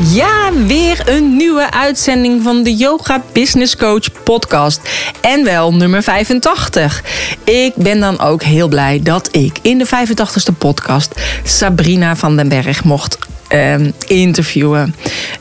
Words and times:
Ja, 0.00 0.52
weer 0.66 1.08
een 1.08 1.36
nieuwe 1.36 1.70
uitzending 1.70 2.42
van 2.42 2.62
de 2.62 2.74
Yoga 2.74 3.22
Business 3.32 3.76
Coach 3.76 4.22
podcast. 4.22 4.80
En 5.20 5.44
wel 5.44 5.74
nummer 5.74 6.02
85. 6.02 7.02
Ik 7.44 7.74
ben 7.74 8.00
dan 8.00 8.20
ook 8.20 8.42
heel 8.42 8.68
blij 8.68 9.00
dat 9.02 9.28
ik 9.34 9.58
in 9.62 9.78
de 9.78 9.86
85ste 9.86 10.58
podcast 10.58 11.20
Sabrina 11.44 12.16
van 12.16 12.36
den 12.36 12.48
Berg 12.48 12.84
mocht 12.84 13.18
ehm, 13.48 13.90
interviewen. 14.06 14.94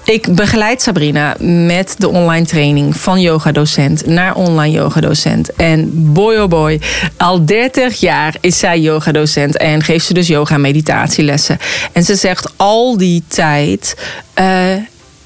Ik 0.04 0.36
begeleid 0.36 0.82
Sabrina 0.82 1.36
met 1.40 1.96
de 1.98 2.09
online 2.09 2.46
training 2.46 2.98
van 2.98 3.22
yogadocent 3.22 4.05
naar 4.05 4.36
online 4.36 4.76
yogadocent. 4.76 5.54
En 5.54 5.90
boy 6.13 6.36
oh 6.36 6.48
boy, 6.48 6.82
al 7.18 7.46
30 7.46 7.99
jaar 7.99 8.36
is 8.41 8.60
zij 8.60 8.80
yogadocent 8.80 9.58
en 9.58 9.84
geeft 9.84 10.05
ze 10.05 10.13
dus 10.13 10.27
yoga 10.27 10.58
meditatielessen. 10.58 11.58
En 11.91 12.04
ze 12.04 12.16
zegt 12.16 12.54
al 12.55 12.98
die 12.98 13.23
tijd. 13.27 13.96
eh, 14.34 14.46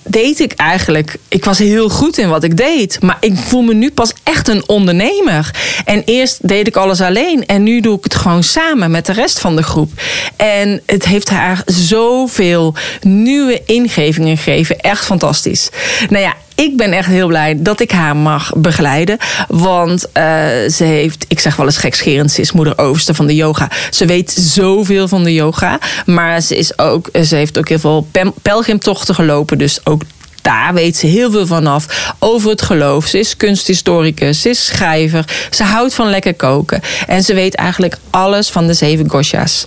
deed 0.10 0.40
ik 0.40 0.54
eigenlijk. 0.54 1.16
Ik 1.28 1.46
was 1.46 1.58
heel 1.58 1.90
goed 1.90 2.18
in 2.18 2.30
wat 2.30 2.44
ik 2.44 2.58
deed. 2.58 3.02
Maar 3.02 3.18
ik 3.20 3.38
voel 3.38 3.62
me 3.62 3.74
nu 3.74 3.92
pas 3.92 4.14
echt 4.24 4.48
een 4.48 4.64
ondernemer. 4.68 5.52
En 5.86 6.02
eerst 6.06 6.48
deed 6.48 6.68
ik 6.68 6.76
alles 6.76 7.02
alleen. 7.02 7.46
En 7.46 7.64
nu 7.64 7.80
doe 7.80 7.98
ik 7.98 8.04
het 8.04 8.16
gewoon 8.16 8.44
samen 8.44 8.92
met 8.92 9.06
de 9.06 9.14
rest 9.14 9.40
van 9.40 9.56
de 9.56 9.64
groep. 9.64 9.92
En 10.36 10.82
het 10.86 11.06
heeft 11.06 11.30
haar 11.30 11.62
zoveel 11.66 12.76
nieuwe 13.02 13.62
ingevingen 13.66 14.38
gegeven. 14.38 14.80
Echt 14.80 15.06
fantastisch. 15.06 15.70
Nou 16.10 16.24
ja. 16.24 16.36
Ik 16.60 16.78
ben 16.78 16.92
echt 16.92 17.08
heel 17.08 17.28
blij 17.28 17.58
dat 17.62 17.80
ik 17.80 17.92
haar 17.92 18.16
mag 18.16 18.52
begeleiden. 18.56 19.18
Want 19.48 20.12
eh, 20.12 20.24
ze 20.72 20.84
heeft, 20.84 21.26
ik 21.28 21.40
zeg 21.40 21.56
wel 21.56 21.66
eens 21.66 21.78
gekscherend, 21.78 22.32
ze 22.32 22.42
is 22.42 22.52
moeder 22.52 22.78
overste 22.78 23.14
van 23.14 23.28
de 23.28 23.36
yoga. 23.36 23.70
Ze 23.90 24.06
weet 24.06 24.32
zoveel 24.32 25.08
van 25.08 25.24
de 25.24 25.34
yoga. 25.34 25.80
Maar 26.06 26.42
ze, 26.42 26.58
is 26.58 26.80
ook, 26.80 27.10
ze 27.24 27.36
heeft 27.36 27.58
ook 27.58 27.70
heel 27.70 27.80
veel 27.80 28.08
pel- 28.12 28.34
pelgrimtochten 28.42 29.16
gelopen. 29.16 29.58
Dus 29.58 29.86
ook 29.86 30.02
daar 30.42 30.74
weet 30.74 30.98
ze 30.98 31.08
heel 31.08 31.32
veel 31.32 31.48
vanaf 31.48 32.14
over 32.20 32.50
het 32.50 32.62
geloof. 32.62 33.06
Ze 33.06 33.20
is 33.20 33.38
kunsthistoricus, 33.38 34.42
ze 34.42 34.50
is 34.50 34.66
schrijver, 34.66 35.26
ze 35.50 35.64
houdt 35.64 35.94
van 35.94 36.10
lekker 36.10 36.34
koken. 36.34 36.82
En 37.08 37.24
ze 37.24 37.34
weet 37.34 37.56
eigenlijk 37.56 37.98
alles 38.10 38.50
van 38.50 38.68
de 38.68 38.74
zeven 38.74 39.10
gosha's. 39.10 39.66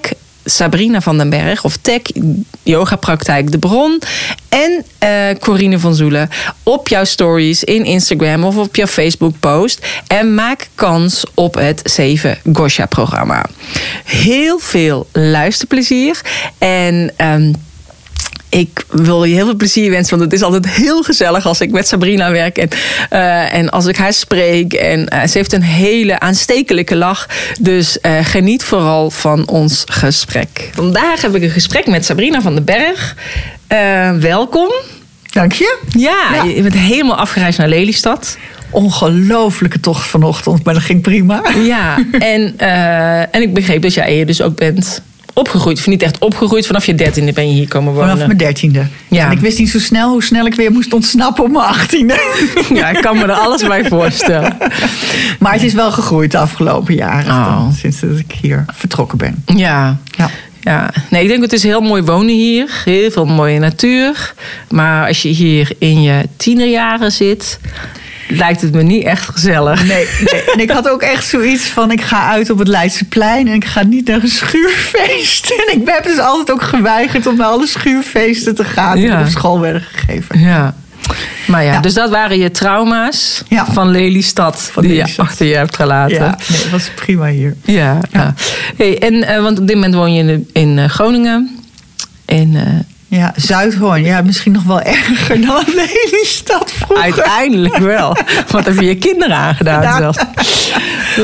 Sabrina 0.48 1.00
van 1.00 1.18
den 1.18 1.30
Berg 1.30 1.64
of 1.64 1.76
tag 1.76 2.00
Yoga 2.62 2.96
Praktijk 2.96 3.52
De 3.52 3.58
Bron 3.58 4.02
en 4.48 4.84
eh, 4.98 5.10
Corine 5.38 5.78
van 5.78 5.94
Zoelen 5.94 6.28
op 6.62 6.88
jouw 6.88 7.04
stories 7.04 7.64
in 7.64 7.84
Instagram 7.84 8.44
of 8.44 8.56
op 8.56 8.76
jouw 8.76 8.86
Facebook 8.86 9.34
post 9.40 9.86
en 10.06 10.34
maak 10.34 10.68
kans 10.74 11.24
op 11.34 11.54
het 11.54 11.80
7 11.84 12.38
Gosha 12.52 12.86
programma. 12.86 13.44
Heel 14.04 14.58
veel 14.58 15.08
luisterplezier 15.12 16.20
en 16.58 17.12
ehm, 17.16 17.52
ik 18.48 18.84
wil 18.90 19.24
je 19.24 19.34
heel 19.34 19.44
veel 19.44 19.54
plezier 19.56 19.90
wensen, 19.90 20.18
want 20.18 20.30
het 20.30 20.40
is 20.40 20.46
altijd 20.46 20.68
heel 20.68 21.02
gezellig 21.02 21.46
als 21.46 21.60
ik 21.60 21.70
met 21.70 21.88
Sabrina 21.88 22.30
werk 22.30 22.58
en, 22.58 22.68
eh, 23.10 23.54
en 23.54 23.70
als 23.70 23.86
ik 23.86 23.96
haar 23.96 24.12
spreek. 24.12 24.72
En 24.72 25.08
eh, 25.08 25.26
ze 25.28 25.38
heeft 25.38 25.52
een 25.52 25.62
hele 25.62 26.20
aanstekelijke 26.20 26.96
lach. 26.96 27.26
Dus 27.60 28.00
eh, 28.00 28.18
geniet 28.22 28.64
vooral 28.64 29.10
van 29.10 29.48
ons 29.48 29.84
gesprek. 29.86 30.70
Vandaag 30.74 31.22
heb 31.22 31.34
ik 31.34 31.42
een 31.42 31.50
gesprek 31.50 31.86
met 31.86 32.04
Sabrina 32.04 32.40
van 32.40 32.54
den 32.54 32.64
Berg. 32.64 33.16
Welkom. 34.20 34.72
Dank 35.32 35.52
je. 35.52 35.78
Ja, 35.88 36.16
Ja. 36.34 36.42
je 36.44 36.62
bent 36.62 36.74
helemaal 36.74 37.16
afgereisd 37.16 37.58
naar 37.58 37.68
Lelystad. 37.68 38.36
Ongelofelijke 38.70 39.80
tocht 39.80 40.06
vanochtend, 40.06 40.64
maar 40.64 40.74
dat 40.74 40.82
ging 40.82 41.02
prima. 41.02 41.42
Ja, 41.64 41.98
en, 42.18 42.58
en 43.30 43.42
ik 43.42 43.54
begreep 43.54 43.82
dat 43.82 43.94
jij 43.94 44.12
hier 44.12 44.26
dus 44.26 44.42
ook 44.42 44.56
bent 44.56 45.02
opgegroeid. 45.38 45.78
Of 45.78 45.86
niet 45.86 46.02
echt 46.02 46.18
opgegroeid, 46.18 46.66
vanaf 46.66 46.86
je 46.86 46.94
dertiende 46.94 47.32
ben 47.32 47.48
je 47.48 47.54
hier 47.54 47.68
komen 47.68 47.92
wonen. 47.92 48.10
Vanaf 48.10 48.26
mijn 48.26 48.38
dertiende. 48.38 48.86
Ja. 49.08 49.26
En 49.26 49.32
ik 49.32 49.38
wist 49.38 49.58
niet 49.58 49.70
zo 49.70 49.78
snel 49.78 50.10
hoe 50.10 50.22
snel 50.22 50.46
ik 50.46 50.54
weer 50.54 50.72
moest 50.72 50.92
ontsnappen 50.92 51.44
op 51.44 51.50
mijn 51.50 51.64
achttiende. 51.64 52.16
Ja, 52.74 52.88
ik 52.88 53.00
kan 53.00 53.16
me 53.16 53.22
er 53.22 53.32
alles 53.32 53.66
bij 53.66 53.84
voorstellen. 53.84 54.56
Maar 55.38 55.52
het 55.52 55.62
is 55.62 55.72
wel 55.72 55.92
gegroeid 55.92 56.30
de 56.30 56.38
afgelopen 56.38 56.94
jaren. 56.94 57.30
Oh. 57.30 57.56
dan, 57.56 57.72
Sinds 57.72 58.00
dat 58.00 58.18
ik 58.18 58.32
hier 58.40 58.64
vertrokken 58.74 59.18
ben. 59.18 59.44
Ja. 59.46 59.98
Ja. 60.16 60.30
Ja, 60.60 60.90
nee, 61.10 61.22
ik 61.22 61.28
denk 61.28 61.42
het 61.42 61.52
is 61.52 61.62
heel 61.62 61.80
mooi 61.80 62.02
wonen 62.02 62.34
hier. 62.34 62.82
Heel 62.84 63.10
veel 63.10 63.24
mooie 63.24 63.58
natuur. 63.58 64.34
Maar 64.68 65.06
als 65.06 65.22
je 65.22 65.28
hier 65.28 65.72
in 65.78 66.02
je 66.02 66.28
tienerjaren 66.36 67.12
zit, 67.12 67.58
lijkt 68.28 68.60
het 68.60 68.72
me 68.74 68.82
niet 68.82 69.04
echt 69.04 69.28
gezellig. 69.28 69.86
Nee, 69.86 70.06
nee. 70.32 70.42
En 70.54 70.60
ik 70.60 70.70
had 70.70 70.88
ook 70.88 71.02
echt 71.02 71.26
zoiets 71.28 71.64
van: 71.64 71.90
ik 71.90 72.00
ga 72.00 72.28
uit 72.30 72.50
op 72.50 72.58
het 72.58 72.68
Leidseplein 72.68 73.48
en 73.48 73.54
ik 73.54 73.64
ga 73.64 73.82
niet 73.84 74.06
naar 74.08 74.22
een 74.22 74.28
schuurfeest. 74.28 75.46
En 75.68 75.80
ik 75.80 75.88
heb 75.88 76.04
dus 76.04 76.18
altijd 76.18 76.50
ook 76.52 76.62
geweigerd 76.62 77.26
om 77.26 77.36
naar 77.36 77.46
alle 77.46 77.66
schuurfeesten 77.66 78.54
te 78.54 78.64
gaan 78.64 78.96
die 78.96 79.06
Ja. 79.06 79.20
op 79.20 79.26
school 79.26 79.60
werden 79.60 79.82
gegeven. 79.92 80.40
Ja. 80.40 80.74
Maar 81.46 81.64
ja, 81.64 81.72
Ja. 81.72 81.80
dus 81.80 81.94
dat 81.94 82.10
waren 82.10 82.38
je 82.38 82.50
trauma's 82.50 83.42
Ja. 83.48 83.66
van 83.72 83.90
Lelystad 83.90 84.62
Van 84.72 84.82
die 84.82 84.94
je 84.94 85.04
achter 85.16 85.46
je 85.46 85.54
hebt 85.54 85.76
gelaten. 85.76 86.16
Ja, 86.16 86.38
nee, 86.48 86.58
het 86.58 86.70
was 86.70 86.90
prima 86.94 87.26
hier. 87.26 87.56
Ja, 87.64 87.98
ja. 88.12 88.34
Hey, 88.76 88.98
en, 88.98 89.24
eh, 89.26 89.42
want 89.42 89.58
op 89.58 89.66
dit 89.66 89.76
moment 89.76 89.94
woon 89.94 90.14
je 90.14 90.22
in, 90.32 90.48
in 90.52 90.78
eh, 90.78 90.88
Groningen. 90.88 91.58
En 92.24 92.54
eh, 92.56 92.62
Ja, 93.10 93.32
Zuidhoorn. 93.36 94.02
Ja, 94.04 94.22
misschien 94.22 94.52
nog 94.52 94.62
wel 94.64 94.80
erger 94.80 95.40
dan 95.46 95.64
Lelystad 95.74 96.72
vroeger. 96.72 97.04
uiteindelijk 97.04 97.76
wel. 97.76 98.16
Wat 98.50 98.64
heb 98.64 98.74
je 98.80 98.86
je 98.86 98.96
kinderen 98.96 99.36
aangedaan 99.36 99.82
Ja. 99.82 99.96
zelfs. 99.96 100.18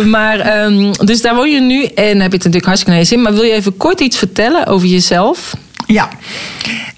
Maar, 0.07 0.39
ehm, 0.41 0.93
dus 1.05 1.21
daar 1.23 1.35
woon 1.35 1.51
je 1.51 1.61
nu 1.61 1.85
en 1.85 2.05
heb 2.05 2.17
je 2.17 2.23
het 2.23 2.33
natuurlijk 2.33 2.65
hartstikke 2.65 2.97
naar 2.97 3.05
zin. 3.07 3.23
Maar 3.23 3.33
wil 3.33 3.43
je 3.43 3.53
even 3.53 3.77
kort 3.77 4.01
iets 4.01 4.19
vertellen 4.19 4.67
over 4.67 4.87
jezelf? 4.89 5.55
Ja. 5.87 6.09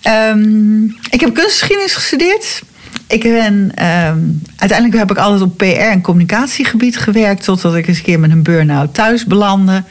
Ehm, 0.02 0.84
ik 1.10 1.20
heb 1.20 1.34
kunstgeschiedenis 1.34 1.94
gestudeerd. 1.94 2.62
Ik 3.08 3.22
ben, 3.22 3.70
ehm, 3.74 4.18
uiteindelijk 4.56 4.98
heb 4.98 5.10
ik 5.10 5.16
altijd 5.16 5.42
op 5.42 5.56
PR 5.56 5.64
en 5.64 6.00
communicatiegebied 6.00 6.98
gewerkt... 6.98 7.44
totdat 7.44 7.74
ik 7.74 7.86
eens 7.86 7.98
een 7.98 8.04
keer 8.04 8.20
met 8.20 8.30
een 8.30 8.42
burn-out 8.42 8.94
thuis 8.94 9.24
belandde. 9.24 9.82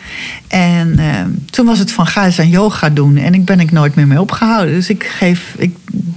En 0.48 1.00
ehm, 1.00 1.30
toen 1.50 1.66
was 1.66 1.80
het 1.80 1.92
van 1.92 2.08
ga 2.08 2.26
eens 2.26 2.40
aan 2.40 2.50
yoga 2.50 2.90
doen. 2.90 3.18
En 3.18 3.34
ik 3.34 3.46
ben 3.46 3.60
ik 3.60 3.72
nooit 3.72 3.96
meer 3.96 4.08
mee 4.08 4.22
opgehouden. 4.22 4.74
Dus 4.74 4.90
ik, 4.90 5.04
geef, 5.04 5.54
ik 5.58 5.76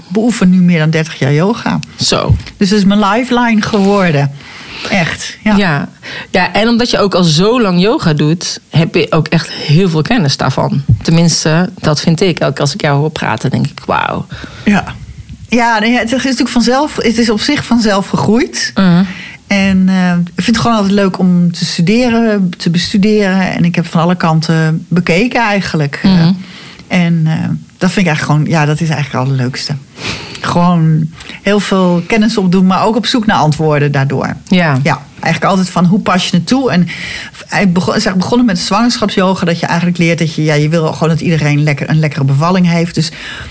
beoefen 0.08 0.50
nu 0.50 0.61
meer 0.61 0.78
dan 0.78 0.90
30 0.90 1.19
jaar 1.19 1.32
yoga. 1.32 1.78
Zo. 1.96 2.37
Dus 2.56 2.69
dat 2.69 2.78
is 2.78 2.84
mijn 2.84 3.00
lifeline 3.00 3.62
geworden. 3.62 4.31
Echt, 4.90 5.37
ja. 5.43 5.56
Ja. 5.56 5.88
ja, 6.31 6.52
en 6.52 6.69
omdat 6.69 6.90
je 6.90 6.99
ook 6.99 7.14
al 7.14 7.23
zo 7.23 7.61
lang 7.61 7.81
yoga 7.81 8.12
doet, 8.12 8.61
heb 8.70 8.94
je 8.94 9.06
ook 9.12 9.28
echt 9.28 9.50
heel 9.50 9.88
veel 9.88 10.02
kennis 10.02 10.37
daarvan. 10.37 10.82
Tenminste, 11.02 11.70
dat 11.78 12.00
vind 12.00 12.20
ik. 12.20 12.38
Elke 12.38 12.61
als 12.61 12.75
ik 12.75 12.81
jou 12.81 12.99
hoor 12.99 13.11
praten, 13.11 13.50
denk 13.50 13.67
ik, 13.67 13.81
wauw. 13.87 14.26
Ja, 14.64 14.94
ja 15.49 15.79
nee, 15.79 15.99
het 15.99 16.12
is 16.12 16.23
natuurlijk 16.23 16.49
vanzelf, 16.49 16.97
het 16.97 17.19
is 17.19 17.31
op 17.31 17.41
zich 17.41 17.65
vanzelf 17.65 18.09
gegroeid. 18.09 18.73
Mhm. 18.75 19.05
En 19.47 19.89
eh, 19.89 20.12
ik 20.12 20.43
vind 20.43 20.47
het 20.47 20.59
gewoon 20.59 20.77
altijd 20.77 20.95
leuk 20.95 21.19
om 21.19 21.53
te 21.53 21.65
studeren, 21.65 22.50
te 22.56 22.71
bestuderen. 22.71 23.55
En 23.55 23.65
ik 23.65 23.75
heb 23.75 23.87
van 23.87 24.00
alle 24.00 24.17
kanten 24.17 24.87
bekeken 24.89 25.41
eigenlijk. 25.41 26.00
Mhm. 26.03 26.33
En 26.89 27.23
eh, 27.27 27.33
dat 27.79 27.91
vind 27.91 28.06
ik 28.06 28.06
eigenlijk 28.06 28.21
gewoon, 28.21 28.45
ja, 28.45 28.65
dat 28.65 28.81
is 28.81 28.89
eigenlijk 28.89 29.12
het 29.12 29.27
allerleukste. 29.27 29.75
Gewoon 30.41 31.11
heel 31.43 31.61
veel 31.61 32.03
kennis 32.06 32.37
opdoen, 32.37 32.67
maar 32.67 32.85
ook 32.85 32.97
op 32.97 33.06
zoek 33.06 33.27
naar 33.27 33.37
antwoorden 33.37 33.93
daardoor. 33.93 34.35
Ja. 34.45 34.79
Ja, 34.83 35.03
eigenlijk 35.20 35.53
altijd 35.53 35.70
van 35.70 35.85
hoe 35.85 36.00
pas 36.00 36.29
je 36.29 36.37
het 36.37 36.47
toe. 36.47 36.70
En 36.70 36.82
ik 37.61 37.73
begon, 37.73 37.88
is 37.88 38.05
eigenlijk 38.05 38.19
begonnen 38.19 38.47
met 38.47 38.59
zwangerschapsyoga. 38.59 39.44
Dat 39.44 39.61
je 39.61 39.67
eigenlijk 39.67 39.99
leert 39.99 40.19
dat 40.19 40.35
je, 40.35 40.44
ja, 40.44 40.55
je 40.55 40.69
wil 40.69 40.93
gewoon 40.93 41.09
dat 41.09 41.20
iedereen 41.20 41.62
lekker, 41.62 41.91
een 41.91 41.99
lekkere 41.99 42.25
bevalling 42.25 42.69
heeft. 42.69 42.94
Dus 42.94 43.11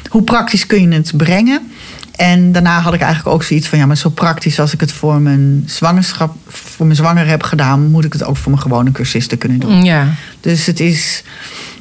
hoe 0.10 0.24
praktisch 0.24 0.66
kun 0.68 0.82
je 0.82 0.96
het 0.96 1.12
brengen? 1.18 1.72
En 2.16 2.52
daarna 2.52 2.80
had 2.80 2.94
ik 2.94 3.02
eigenlijk 3.02 3.36
ook 3.36 3.44
zoiets 3.44 3.68
van, 3.68 3.80
ja, 3.80 3.86
maar 3.86 3.98
zo 3.98 4.10
praktisch 4.10 4.60
als 4.60 4.74
ik 4.74 4.80
het 4.80 4.92
voor 4.92 5.22
mijn 5.22 5.64
zwangerschap, 5.66 6.36
voor 6.48 6.86
mijn 6.86 6.98
zwanger 6.98 7.28
heb 7.28 7.44
gedaan, 7.44 7.92
moet 7.92 8.06
ik 8.06 8.14
het 8.14 8.24
ook 8.24 8.38
voor 8.38 8.52
mijn 8.52 8.64
gewone 8.64 8.92
cursisten 8.92 9.38
kunnen 9.38 9.60
doen. 9.60 9.84
Ja. 9.84 10.08
Dus 10.42 10.66
het 10.66 10.80
is. 10.80 11.24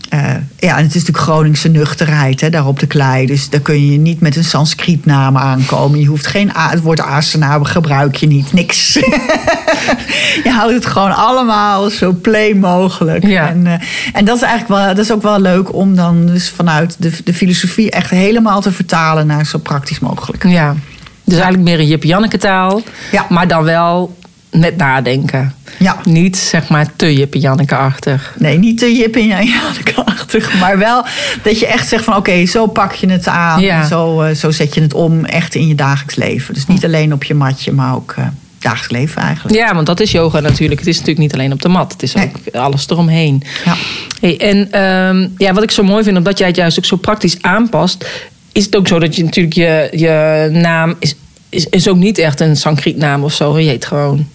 Eh, 0.08 0.34
ja, 0.58 0.76
en 0.76 0.84
het 0.84 0.94
is 0.94 1.04
natuurlijk 1.04 1.18
Groningse 1.18 1.68
nuchterheid, 1.68 2.40
hè, 2.40 2.50
daar 2.50 2.66
op 2.66 2.78
de 2.78 2.86
klei. 2.86 3.26
Dus 3.26 3.50
daar 3.50 3.60
kun 3.60 3.90
je 3.90 3.98
niet 3.98 4.20
met 4.20 4.36
een 4.36 4.44
Sanskrietnaam 4.44 5.36
aankomen. 5.36 6.00
Je 6.00 6.06
hoeft 6.06 6.26
geen 6.26 6.56
a, 6.56 6.70
het 6.70 6.80
woord 6.80 7.00
asana 7.00 7.58
gebruik 7.62 8.16
je 8.16 8.26
niet, 8.26 8.52
niks. 8.52 8.92
je 10.44 10.50
houdt 10.50 10.74
het 10.74 10.86
gewoon 10.86 11.14
allemaal 11.14 11.90
zo 11.90 12.12
plain 12.12 12.58
mogelijk. 12.58 13.26
Ja. 13.26 13.48
En, 13.48 13.66
eh, 13.66 13.72
en 14.12 14.24
dat 14.24 14.36
is 14.36 14.42
eigenlijk 14.42 14.80
wel, 14.80 14.94
dat 14.94 15.04
is 15.04 15.12
ook 15.12 15.22
wel 15.22 15.40
leuk 15.40 15.74
om 15.74 15.96
dan 15.96 16.26
dus 16.26 16.48
vanuit 16.48 16.96
de, 16.98 17.12
de 17.24 17.34
filosofie 17.34 17.90
echt 17.90 18.10
helemaal 18.10 18.60
te 18.60 18.72
vertalen 18.72 19.26
naar 19.26 19.46
zo 19.46 19.58
praktisch 19.58 19.98
mogelijk. 19.98 20.44
Ja. 20.48 20.74
Dus 21.24 21.34
eigenlijk 21.34 21.64
meer 21.64 21.78
een 21.78 21.86
Jip 21.86 22.02
Janneke 22.02 22.38
taal. 22.38 22.82
Ja. 23.12 23.26
Maar 23.28 23.48
dan 23.48 23.64
wel 23.64 24.16
met 24.58 24.76
nadenken. 24.76 25.54
Ja. 25.78 25.96
Niet 26.04 26.36
zeg 26.36 26.68
maar 26.68 26.86
te 26.96 27.14
Jip 27.14 27.34
Janneke-achtig. 27.34 28.34
Nee, 28.38 28.58
niet 28.58 28.78
te 28.78 28.96
jip 28.96 29.16
en 29.16 29.26
Janneke-achtig. 29.54 30.58
Maar 30.60 30.78
wel 30.78 31.04
dat 31.42 31.60
je 31.60 31.66
echt 31.66 31.88
zegt 31.88 32.04
van 32.04 32.16
oké, 32.16 32.46
zo 32.46 32.66
pak 32.66 32.92
je 32.92 33.08
het 33.10 33.26
aan. 33.28 33.60
Ja. 33.60 33.86
Zo, 33.86 34.20
eh, 34.22 34.34
zo 34.34 34.50
zet 34.50 34.74
je 34.74 34.80
het 34.80 34.94
om 34.94 35.24
echt 35.24 35.54
in 35.54 35.68
je 35.68 35.74
dagelijks 35.74 36.14
leven. 36.14 36.54
Dus 36.54 36.66
niet 36.66 36.84
alleen 36.84 37.12
op 37.12 37.24
je 37.24 37.34
matje, 37.34 37.72
maar 37.72 37.94
ook 37.94 38.14
eh, 38.16 38.24
dagelijks 38.58 38.92
leven 38.92 39.22
eigenlijk. 39.22 39.56
Ja, 39.56 39.74
want 39.74 39.86
dat 39.86 40.00
is 40.00 40.10
yoga 40.12 40.40
natuurlijk. 40.40 40.80
Het 40.80 40.88
is 40.88 40.94
natuurlijk 40.98 41.20
niet 41.22 41.32
alleen 41.32 41.52
op 41.52 41.62
de 41.62 41.68
mat. 41.68 41.92
Het 41.92 42.02
is 42.02 42.12
Nee. 42.14 42.30
ook 42.46 42.54
alles 42.54 42.88
eromheen. 42.88 43.42
Ja. 43.64 43.74
Hey, 44.20 44.38
en 44.38 44.72
ehm, 44.72 45.28
ja, 45.36 45.52
wat 45.52 45.62
ik 45.62 45.70
zo 45.70 45.82
mooi 45.82 46.04
vind, 46.04 46.16
omdat 46.16 46.38
jij 46.38 46.46
het 46.46 46.56
juist 46.56 46.78
ook 46.78 46.84
zo 46.84 46.96
praktisch 46.96 47.42
aanpast... 47.42 48.06
is 48.52 48.64
het 48.64 48.76
ook 48.76 48.88
zo 48.88 48.98
dat 48.98 49.16
je 49.16 49.24
natuurlijk 49.24 49.54
je, 49.54 49.88
je 49.92 50.48
naam... 50.52 50.94
Is, 50.98 51.14
is, 51.48 51.66
is 51.66 51.88
ook 51.88 51.96
niet 51.96 52.18
echt 52.18 52.40
een 52.40 52.56
Sanskriet-naam 52.56 53.24
of 53.24 53.32
zo. 53.32 53.58
Je 53.58 53.68
heet 53.68 53.84
gewoon 53.86 54.26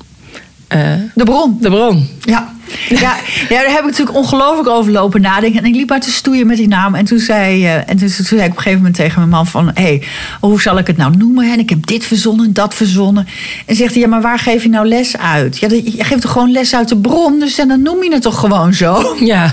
eh, 0.71 0.91
De 1.15 1.23
bron. 1.23 1.57
de 1.62 1.69
bron. 1.69 2.07
Ja. 2.21 2.53
Ja, 2.89 3.15
ja, 3.50 3.62
daar 3.63 3.71
heb 3.71 3.79
ik 3.79 3.85
natuurlijk 3.85 4.18
ongelooflijk 4.18 4.69
over 4.69 4.91
lopen 4.91 5.21
nadenken. 5.21 5.59
En 5.59 5.65
ik 5.65 5.75
liep 5.75 5.91
uit 5.91 6.01
te 6.01 6.12
stoeien 6.12 6.47
met 6.47 6.57
die 6.57 6.68
naam. 6.68 6.95
En 6.95 7.06
toen 7.06 7.19
zei, 7.19 7.65
eh, 7.65 7.75
en 7.75 7.97
toen, 7.97 7.97
toen 7.97 8.25
zei 8.25 8.41
ik 8.41 8.45
op 8.45 8.56
een 8.56 8.56
gegeven 8.56 8.77
moment 8.77 8.95
tegen 8.95 9.18
mijn 9.18 9.29
man 9.29 9.47
van... 9.47 9.71
hé, 9.73 9.81
hey, 9.81 10.03
hoe 10.39 10.62
zal 10.62 10.77
ik 10.77 10.88
het 10.88 10.97
nou 10.97 11.18
noemen? 11.18 11.51
En 11.51 11.59
ik 11.59 11.69
heb 11.69 11.85
dit 11.85 12.06
verzonnen, 12.06 12.53
dat 12.53 12.73
verzonnen. 12.73 13.27
En 13.65 13.75
zegt 13.75 13.94
hij, 13.94 14.01
ja, 14.01 14.07
maar 14.07 14.21
waar 14.21 14.39
geef 14.39 14.63
je 14.63 14.69
nou 14.69 14.88
les 14.88 15.18
uit? 15.18 15.57
Ja, 15.57 15.68
je 15.69 16.03
geeft 16.03 16.21
toch 16.21 16.31
gewoon 16.31 16.51
les 16.51 16.75
uit 16.75 16.89
de 16.89 16.97
bron? 16.97 17.39
Dus 17.39 17.56
dan 17.56 17.81
noem 17.81 18.03
je 18.03 18.12
het 18.13 18.21
toch 18.21 18.39
gewoon 18.39 18.73
zo? 18.73 19.15
Ja, 19.19 19.51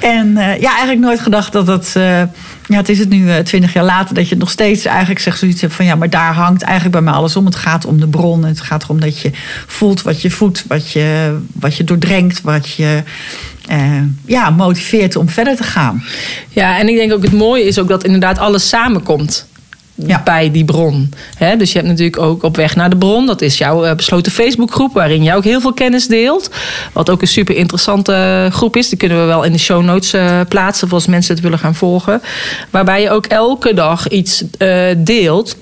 En 0.00 0.36
eh, 0.36 0.60
ja, 0.60 0.70
eigenlijk 0.70 1.00
nooit 1.00 1.20
gedacht 1.20 1.52
dat 1.52 1.66
dat... 1.66 1.96
eh, 2.70 2.74
ja, 2.74 2.80
het 2.80 2.88
is 2.88 2.98
het 2.98 3.08
nu 3.08 3.42
twintig 3.42 3.72
jaar 3.72 3.84
later 3.84 4.14
dat 4.14 4.28
je 4.28 4.36
nog 4.36 4.50
steeds 4.50 4.84
eigenlijk 4.84 5.20
zegt 5.20 5.38
zoiets 5.38 5.60
hebt 5.60 5.72
van... 5.72 5.84
ja, 5.84 5.94
maar 5.94 6.10
daar 6.10 6.34
hangt 6.34 6.62
eigenlijk 6.62 6.92
bij 6.92 7.04
mij 7.04 7.12
alles 7.12 7.36
om. 7.36 7.44
Het 7.44 7.56
gaat 7.56 7.84
om 7.84 8.00
de 8.00 8.08
bron. 8.08 8.44
Het 8.44 8.60
gaat 8.60 8.82
erom 8.82 9.00
dat 9.00 9.20
je 9.20 9.30
voelt 9.66 10.02
wat 10.02 10.22
je 10.22 10.30
voedt, 10.30 10.64
wat 10.66 10.90
je, 10.90 11.38
wat 11.52 11.76
je 11.76 11.84
doordrenkt... 11.84 12.40
wat 12.40 12.70
je 12.70 13.02
eh, 13.66 14.02
ja, 14.24 14.50
motiveert 14.50 15.16
om 15.16 15.28
verder 15.28 15.56
te 15.56 15.62
gaan. 15.62 16.04
Ja, 16.48 16.78
en 16.78 16.88
ik 16.88 16.96
denk 16.96 17.12
ook 17.12 17.22
het 17.22 17.32
mooie 17.32 17.64
is 17.64 17.78
ook 17.78 17.88
dat 17.88 18.04
inderdaad 18.04 18.38
alles 18.38 18.68
samenkomt. 18.68 19.48
Ja. 20.06 20.22
Bij 20.24 20.50
die 20.50 20.64
bron. 20.64 21.12
Dus 21.58 21.72
je 21.72 21.78
hebt 21.78 21.90
natuurlijk 21.90 22.18
ook 22.18 22.42
op 22.42 22.56
weg 22.56 22.76
naar 22.76 22.90
de 22.90 22.96
bron. 22.96 23.26
Dat 23.26 23.42
is 23.42 23.58
jouw 23.58 23.84
eh, 23.84 23.94
besloten 23.94 24.32
Facebookgroep. 24.32 24.94
Waarin 24.94 25.22
jij 25.22 25.36
ook 25.36 25.44
heel 25.44 25.60
veel 25.60 25.72
kennis 25.72 26.06
deelt. 26.06 26.50
Wat 26.92 27.10
ook 27.10 27.20
een 27.20 27.28
super 27.28 27.56
interessante 27.56 28.48
groep 28.52 28.76
is. 28.76 28.88
Die 28.88 28.98
kunnen 28.98 29.20
we 29.20 29.24
wel 29.24 29.42
in 29.42 29.52
de 29.52 29.58
show 29.58 29.84
notes 29.84 30.12
eh, 30.12 30.40
plaatsen. 30.48 30.88
Voor 30.88 30.96
als 30.96 31.06
mensen 31.06 31.34
het 31.34 31.42
willen 31.42 31.58
gaan 31.58 31.74
volgen. 31.74 32.22
Waarbij 32.70 33.02
je 33.02 33.10
ook 33.10 33.26
elke 33.26 33.74
dag 33.74 34.08
iets 34.08 34.44
eh, 34.58 34.86
deelt. 34.96 35.56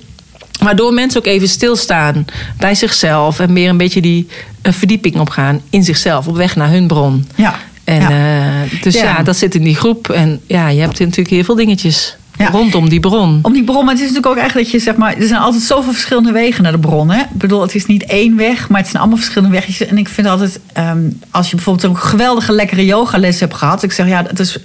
Waardoor 0.62 0.92
mensen 0.92 1.20
ook 1.20 1.26
even 1.26 1.48
stilstaan 1.48 2.24
bij 2.58 2.74
zichzelf. 2.74 3.40
En 3.40 3.52
meer 3.52 3.68
een 3.68 3.76
beetje 3.76 4.00
die 4.00 4.28
eh, 4.62 4.72
verdieping 4.72 5.18
opgaan 5.18 5.60
in 5.70 5.84
zichzelf. 5.84 6.26
Op 6.26 6.36
weg 6.36 6.56
naar 6.56 6.70
hun 6.70 6.86
bron. 6.86 7.28
Ja. 7.34 7.58
En 7.84 8.00
ja. 8.00 8.10
eh, 8.10 8.82
dus 8.82 8.94
ja. 8.94 9.02
Ja. 9.02 9.22
dat 9.22 9.36
zit 9.36 9.54
in 9.54 9.62
die 9.62 9.76
groep. 9.76 10.10
En 10.10 10.40
ja, 10.46 10.68
je 10.68 10.80
hebt 10.80 10.98
natuurlijk 10.98 11.30
heel 11.30 11.44
veel 11.44 11.54
dingetjes 11.54 12.16
Ja. 12.38 12.50
rondom 12.50 12.88
die 12.88 13.00
bron. 13.00 13.38
Om 13.42 13.52
die 13.52 13.64
bron, 13.64 13.84
maar 13.84 13.94
het 13.94 14.02
is 14.02 14.08
natuurlijk 14.08 14.36
ook 14.38 14.44
echt 14.44 14.54
dat 14.54 14.70
je 14.70 14.78
zeg 14.78 14.96
maar, 14.96 15.16
er 15.16 15.26
zijn 15.26 15.40
altijd 15.40 15.62
zoveel 15.62 15.92
verschillende 15.92 16.32
wegen 16.32 16.62
naar 16.62 16.72
de 16.72 16.78
bron. 16.78 17.10
Hè? 17.10 17.20
Ik 17.20 17.38
bedoel, 17.38 17.62
het 17.62 17.74
is 17.74 17.86
niet 17.86 18.04
één 18.04 18.36
weg, 18.36 18.68
maar 18.68 18.78
het 18.78 18.88
zijn 18.88 19.00
allemaal 19.02 19.18
verschillende 19.18 19.54
wegjes. 19.54 19.86
En 19.86 19.98
ik 19.98 20.08
vind 20.08 20.26
altijd, 20.26 20.60
ehm, 20.72 21.10
als 21.30 21.50
je 21.50 21.56
bijvoorbeeld 21.56 21.86
een 21.86 21.96
geweldige 21.96 22.52
lekkere 22.52 22.84
yogales 22.84 23.40
hebt 23.40 23.54
gehad, 23.54 23.82
ik 23.82 23.92
zeg 23.92 24.08
ja, 24.08 24.22
dat 24.22 24.38
is 24.38 24.58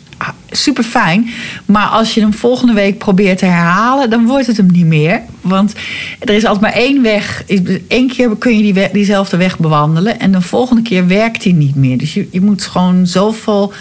super 0.52 0.84
fijn. 0.84 1.30
Maar 1.66 1.88
als 1.88 2.14
je 2.14 2.22
hem 2.22 2.34
volgende 2.34 2.74
week 2.74 2.98
probeert 2.98 3.38
te 3.38 3.46
herhalen, 3.46 4.10
dan 4.10 4.25
wordt 4.25 4.48
het 4.48 4.58
hem 4.58 4.72
niet 4.72 4.86
meer. 4.86 5.22
Want 5.42 5.74
er 6.20 6.34
is 6.34 6.46
altijd 6.46 6.62
maar 6.62 6.81
één 6.81 7.02
weg. 7.02 7.44
Eén 7.88 8.08
keer 8.08 8.36
kun 8.38 8.58
je 8.58 8.74
die 8.74 8.90
diezelfde 8.92 9.38
weg 9.38 9.60
bewandelen 9.60 10.20
en 10.20 10.31
de 10.31 10.42
volgende 10.42 10.81
keer 10.81 11.08
werkt 11.08 11.42
die 11.44 11.54
niet 11.54 11.75
meer. 11.75 11.98
Dus 11.98 12.14
je, 12.14 12.28
je 12.31 12.42
moet 12.42 12.64
gewoon 12.64 13.08
zoveel 13.08 13.74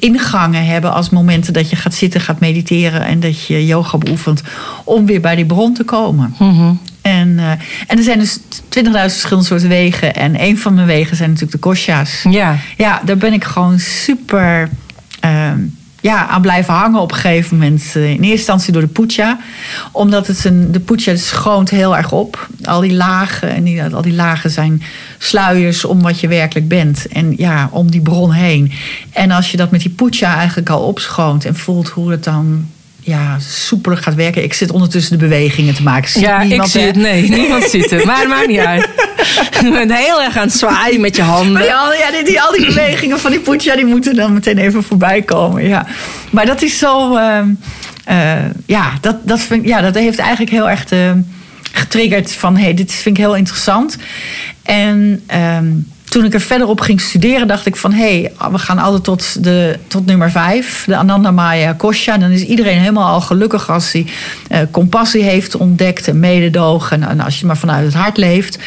ingangen 0.00 0.66
hebben 0.66 0.92
als 0.92 1.10
momenten 1.10 1.52
dat 1.52 1.70
je 1.70 1.76
gaat 1.76 1.94
zitten, 1.94 2.20
gaat 2.20 2.40
mediteren 2.40 3.04
en 3.04 3.20
dat 3.20 3.46
je 3.46 3.66
yoga 3.66 3.98
beoefent 3.98 4.42
om 4.84 5.06
weer 5.06 5.20
bij 5.20 5.36
die 5.36 5.46
bron 5.46 5.74
te 5.74 5.84
komen. 5.84 6.34
Mhm. 6.38 6.72
En, 7.02 7.38
eh, 7.38 7.50
en 7.86 7.96
er 7.96 8.02
zijn 8.02 8.18
dus 8.18 8.38
20.000 8.68 9.12
verschillende 9.12 9.48
soorten 9.48 9.68
wegen. 9.68 10.14
En 10.14 10.42
een 10.42 10.58
van 10.58 10.74
mijn 10.74 10.86
wegen 10.86 11.16
zijn 11.16 11.28
natuurlijk 11.28 11.62
de 11.62 11.68
kosha's. 11.68 12.24
Ja. 12.30 12.56
Ja, 12.76 13.02
daar 13.04 13.16
ben 13.16 13.32
ik 13.32 13.44
gewoon 13.44 13.78
super 13.78 14.68
ehm, 15.20 15.58
ja, 16.00 16.26
aan 16.26 16.42
blijven 16.42 16.74
hangen 16.74 17.00
op 17.00 17.10
een 17.10 17.16
gegeven 17.16 17.58
moment. 17.58 17.82
Eh, 17.94 18.02
In 18.02 18.10
eerste 18.10 18.30
instantie 18.30 18.72
door 18.72 18.82
de 18.82 18.88
puja. 18.88 19.38
Omdat 19.92 20.26
het 20.26 20.44
een, 20.44 20.72
de 20.72 20.80
puja 20.80 21.16
schoont 21.16 21.70
heel 21.70 21.96
erg 21.96 22.12
op. 22.12 22.48
Al 22.62 22.80
die 22.80 22.94
lagen. 22.94 23.48
En 23.50 23.64
die, 23.64 23.82
al 23.82 24.02
die 24.02 24.14
lagen 24.14 24.50
zijn 24.50 24.82
sluiers 25.18 25.84
om 25.84 26.02
wat 26.02 26.20
je 26.20 26.28
werkelijk 26.28 26.68
bent. 26.68 27.06
En 27.08 27.34
ja, 27.36 27.68
om 27.72 27.90
die 27.90 28.00
bron 28.00 28.32
heen. 28.32 28.72
En 29.12 29.30
als 29.30 29.50
je 29.50 29.56
dat 29.56 29.70
met 29.70 29.80
die 29.80 29.90
puja 29.90 30.36
eigenlijk 30.36 30.70
al 30.70 30.82
opschoont. 30.82 31.44
En 31.44 31.56
voelt 31.56 31.88
hoe 31.88 32.10
het 32.10 32.24
dan 32.24 32.68
ja, 33.00 33.38
soepeler 33.38 33.98
gaat 33.98 34.14
werken. 34.14 34.42
Ik 34.42 34.54
zit 34.54 34.70
ondertussen 34.70 35.18
de 35.18 35.24
bewegingen 35.24 35.74
te 35.74 35.82
maken. 35.82 36.20
Ja, 36.20 36.40
ik 36.40 36.64
zie 36.64 36.80
het. 36.80 36.96
Nee, 36.96 37.28
niemand 37.28 37.64
ziet 37.64 37.90
het. 37.90 38.04
Maar 38.04 38.18
het 38.18 38.28
maakt 38.28 38.46
niet 38.46 38.58
uit. 38.58 38.88
Je 39.60 39.70
bent 39.70 39.94
heel 39.94 40.22
erg 40.22 40.36
aan 40.36 40.46
het 40.46 40.56
zwaaien 40.56 41.00
met 41.00 41.16
je 41.16 41.22
handen. 41.22 41.52
Maar 41.52 41.64
ja, 41.64 41.94
ja 41.98 42.10
die, 42.10 42.24
die, 42.24 42.40
al 42.40 42.52
die 42.52 42.66
bewegingen 42.66 43.20
van 43.20 43.30
die 43.30 43.40
poetja, 43.40 43.76
die 43.76 43.84
moeten 43.84 44.14
dan 44.14 44.32
meteen 44.32 44.58
even 44.58 44.82
voorbij 44.82 45.22
komen. 45.22 45.68
Ja. 45.68 45.86
Maar 46.30 46.46
dat 46.46 46.62
is 46.62 46.78
zo. 46.78 47.16
ehm, 47.16 47.48
eh, 48.04 48.44
ja, 48.66 48.92
dat, 49.00 49.16
dat, 49.22 49.40
vind, 49.40 49.66
ja, 49.66 49.80
dat 49.80 49.94
heeft 49.94 50.18
eigenlijk 50.18 50.50
heel 50.50 50.70
erg 50.70 50.84
eh, 50.84 51.10
getriggerd 51.72 52.32
van 52.32 52.56
hé, 52.56 52.62
hey, 52.62 52.74
dit 52.74 52.92
vind 52.92 53.16
ik 53.18 53.22
heel 53.22 53.36
interessant. 53.36 53.96
En 54.62 55.22
ehm, 55.26 55.66
toen 56.10 56.24
ik 56.24 56.34
er 56.34 56.40
verder 56.40 56.66
op 56.66 56.80
ging 56.80 57.00
studeren, 57.00 57.48
dacht 57.48 57.66
ik 57.66 57.76
van 57.76 57.92
hé, 57.92 58.20
hey, 58.20 58.50
we 58.50 58.58
gaan 58.58 58.78
altijd 58.78 59.04
tot, 59.04 59.44
de, 59.44 59.78
tot 59.86 60.06
nummer 60.06 60.30
vijf, 60.30 60.84
de 60.86 60.96
Ananda 60.96 61.30
Maya 61.30 61.72
Kosha. 61.72 62.18
Dan 62.18 62.30
is 62.30 62.42
iedereen 62.42 62.78
helemaal 62.78 63.08
al 63.08 63.20
gelukkig 63.20 63.70
als 63.70 63.92
hij 63.92 64.06
eh, 64.48 64.60
compassie 64.70 65.22
heeft 65.22 65.56
ontdekt 65.56 66.08
en 66.08 66.20
mededogen. 66.20 67.08
En 67.08 67.20
als 67.20 67.40
je 67.40 67.46
maar 67.46 67.56
vanuit 67.56 67.84
het 67.84 67.94
hart 67.94 68.16
leeft. 68.16 68.58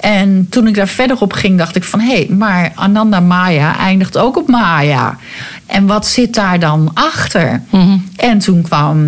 En 0.00 0.46
toen 0.50 0.66
ik 0.66 0.74
daar 0.74 0.88
verder 0.88 1.20
op 1.20 1.32
ging, 1.32 1.58
dacht 1.58 1.76
ik 1.76 1.84
van 1.84 2.00
hé, 2.00 2.14
hey, 2.14 2.36
maar 2.36 2.72
Ananda 2.74 3.20
Maya 3.20 3.78
eindigt 3.78 4.18
ook 4.18 4.36
op 4.36 4.48
Maya. 4.48 5.18
En 5.66 5.86
wat 5.86 6.06
zit 6.06 6.34
daar 6.34 6.58
dan 6.58 6.90
achter? 6.94 7.62
Mhm. 7.70 7.96
En 8.16 8.38
toen 8.38 8.62
kwam 8.62 8.98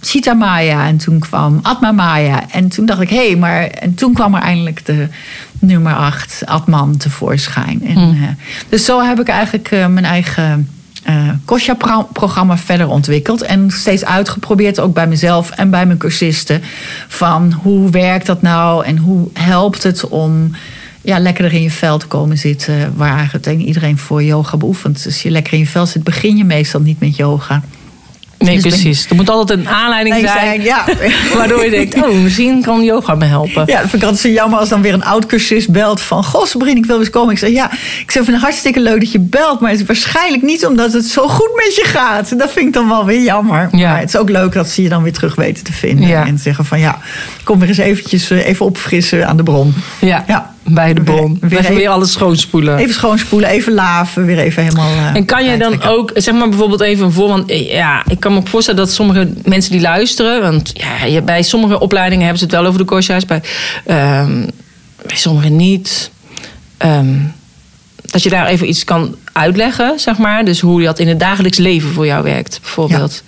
Sita 0.00 0.34
Maya 0.34 0.86
en 0.86 0.96
toen 0.96 1.18
kwam 1.18 1.58
Atma 1.62 1.92
Maya. 1.92 2.42
En 2.50 2.68
toen 2.68 2.86
dacht 2.86 3.00
ik, 3.00 3.10
hé, 3.10 3.26
hey, 3.26 3.36
maar. 3.36 3.66
En 3.66 3.94
toen 3.94 4.12
kwam 4.12 4.34
er 4.34 4.42
eindelijk 4.42 4.86
de 4.86 5.08
nummer 5.58 5.94
8, 5.94 6.42
Atman, 6.44 6.96
tevoorschijn. 6.96 7.82
En, 7.86 7.92
Mhm. 8.08 8.22
eh, 8.22 8.28
dus 8.68 8.84
zo 8.84 9.02
heb 9.02 9.20
ik 9.20 9.28
eigenlijk 9.28 9.70
eh, 9.70 9.86
mijn 9.86 10.04
eigen. 10.04 10.68
eh 11.02 11.28
Kosha-programma 11.44 12.56
verder 12.58 12.88
ontwikkeld. 12.88 13.42
En 13.42 13.70
steeds 13.70 14.04
uitgeprobeerd, 14.04 14.80
ook 14.80 14.94
bij 14.94 15.06
mezelf 15.06 15.50
en 15.50 15.70
bij 15.70 15.86
mijn 15.86 15.98
cursisten. 15.98 16.60
Van 17.08 17.52
hoe 17.62 17.90
werkt 17.90 18.26
dat 18.26 18.42
nou 18.42 18.84
en 18.84 18.96
hoe 18.96 19.28
helpt 19.32 19.82
het 19.82 20.08
om 20.08 20.50
ja, 21.02 21.18
lekkerder 21.18 21.52
in 21.52 21.62
je 21.62 21.70
vel 21.70 21.98
te 21.98 22.06
komen 22.06 22.38
zitten. 22.38 22.92
Waar 22.96 23.16
eigenlijk 23.16 23.46
iedereen 23.60 23.98
voor 23.98 24.22
yoga 24.22 24.56
beoefent. 24.56 24.94
Dus 24.94 25.06
als 25.06 25.22
je 25.22 25.30
lekker 25.30 25.52
in 25.52 25.58
je 25.58 25.66
vel 25.66 25.86
zit, 25.86 26.04
begin 26.04 26.36
je 26.36 26.44
meestal 26.44 26.80
niet 26.80 27.00
met 27.00 27.16
yoga. 27.16 27.62
Nee, 28.38 28.54
Dus 28.54 28.62
ben- 28.62 28.72
precies. 28.72 29.06
Er 29.08 29.14
moet 29.16 29.30
altijd 29.30 29.58
een 29.58 29.68
aanleiding 29.68 30.14
zijn. 30.18 30.28
zijn, 30.28 30.62
ja. 30.62 30.84
Waardoor 31.36 31.64
je 31.64 31.70
denkt, 31.70 31.94
oh, 31.94 32.22
misschien 32.22 32.62
kan 32.62 32.84
yoga 32.84 33.14
me 33.14 33.24
helpen. 33.24 33.62
Ja, 33.66 33.80
dat 33.80 33.90
vind 33.90 33.94
ik 33.94 34.02
altijd 34.02 34.20
zo 34.20 34.28
jammer 34.28 34.58
als 34.58 34.68
dan 34.68 34.82
weer 34.82 34.92
een 34.94 35.04
oud-cursist 35.04 35.70
belt 35.70 36.00
van... 36.00 36.24
Goh, 36.24 36.44
Sabrine, 36.44 36.76
ik 36.78 36.86
wil 36.86 36.98
eens 36.98 37.10
komen. 37.10 37.32
Ik 37.32 37.38
zeg, 37.38 37.50
ja, 37.50 37.70
ik 37.72 38.10
zeg, 38.10 38.24
vind 38.24 38.26
het 38.26 38.40
hartstikke 38.40 38.80
leuk 38.80 39.00
dat 39.00 39.12
je 39.12 39.18
belt... 39.20 39.60
maar 39.60 39.70
het 39.70 39.80
is 39.80 39.86
waarschijnlijk 39.86 40.42
niet 40.42 40.66
omdat 40.66 40.92
het 40.92 41.04
zo 41.04 41.28
goed 41.28 41.50
met 41.54 41.74
je 41.76 41.84
gaat. 41.84 42.38
Dat 42.38 42.52
vind 42.52 42.66
ik 42.66 42.72
dan 42.72 42.88
wel 42.88 43.04
weer 43.04 43.22
jammer. 43.22 43.68
Ja. 43.72 43.90
Maar 43.90 44.00
het 44.00 44.08
is 44.08 44.16
ook 44.16 44.28
leuk 44.30 44.52
dat 44.52 44.68
ze 44.68 44.82
je 44.82 44.88
dan 44.88 45.02
weer 45.02 45.12
terug 45.12 45.34
weten 45.34 45.64
te 45.64 45.72
vinden. 45.72 46.08
Ja. 46.08 46.26
En 46.26 46.38
zeggen 46.38 46.64
van, 46.64 46.80
ja, 46.80 46.98
kom 47.44 47.58
weer 47.58 47.68
eens 47.68 47.78
eventjes 47.78 48.30
eh, 48.30 48.46
even 48.46 48.66
opfrissen 48.66 49.26
aan 49.28 49.36
de 49.36 49.42
bron. 49.42 49.74
Ja, 50.00 50.24
Ja. 50.26 50.54
Bij 50.68 50.94
de 50.94 51.00
bron. 51.02 51.36
Weer- 51.40 51.50
weer 51.50 51.58
Even 51.58 51.74
weer 51.74 51.88
alles 51.88 52.12
schoonspoelen. 52.12 52.76
Even 52.78 52.94
schoonspoelen, 52.94 53.48
even 53.50 53.72
laven, 53.72 54.26
weer 54.26 54.38
even 54.38 54.62
helemaal... 54.62 54.90
eh, 54.92 55.14
En 55.14 55.24
kan 55.24 55.44
je 55.44 55.56
dan 55.56 55.82
ook, 55.82 56.10
zeg 56.14 56.34
maar 56.34 56.48
bijvoorbeeld 56.48 56.80
even 56.80 57.12
voor, 57.12 57.28
want 57.28 57.50
eh, 57.50 57.72
ja, 57.72 58.02
ik 58.08 58.20
kan 58.20 58.32
me 58.32 58.38
ook 58.38 58.48
voorstellen 58.48 58.80
dat 58.80 58.92
sommige 58.92 59.28
mensen 59.44 59.72
die 59.72 59.80
luisteren, 59.80 60.40
want 60.42 60.70
ja, 60.74 61.04
je- 61.06 61.22
bij 61.22 61.42
sommige 61.42 61.78
opleidingen 61.80 62.22
hebben 62.24 62.38
ze 62.38 62.44
het 62.44 62.54
wel 62.54 62.66
over 62.66 62.78
de 62.78 62.84
kosha's, 62.84 63.24
bij, 63.24 63.42
ehm, 63.86 64.42
bij 65.06 65.16
sommige 65.16 65.48
niet. 65.48 66.10
Ehm, 66.76 67.14
dat 68.02 68.22
je 68.22 68.28
daar 68.28 68.46
even 68.46 68.68
iets 68.68 68.84
kan 68.84 69.14
uitleggen, 69.32 69.98
zeg 70.00 70.18
maar. 70.18 70.44
Dus 70.44 70.60
hoe 70.60 70.82
dat 70.82 70.98
in 70.98 71.08
het 71.08 71.20
dagelijks 71.20 71.58
leven 71.58 71.92
voor 71.92 72.06
jou 72.06 72.22
werkt, 72.22 72.58
bijvoorbeeld. 72.62 73.22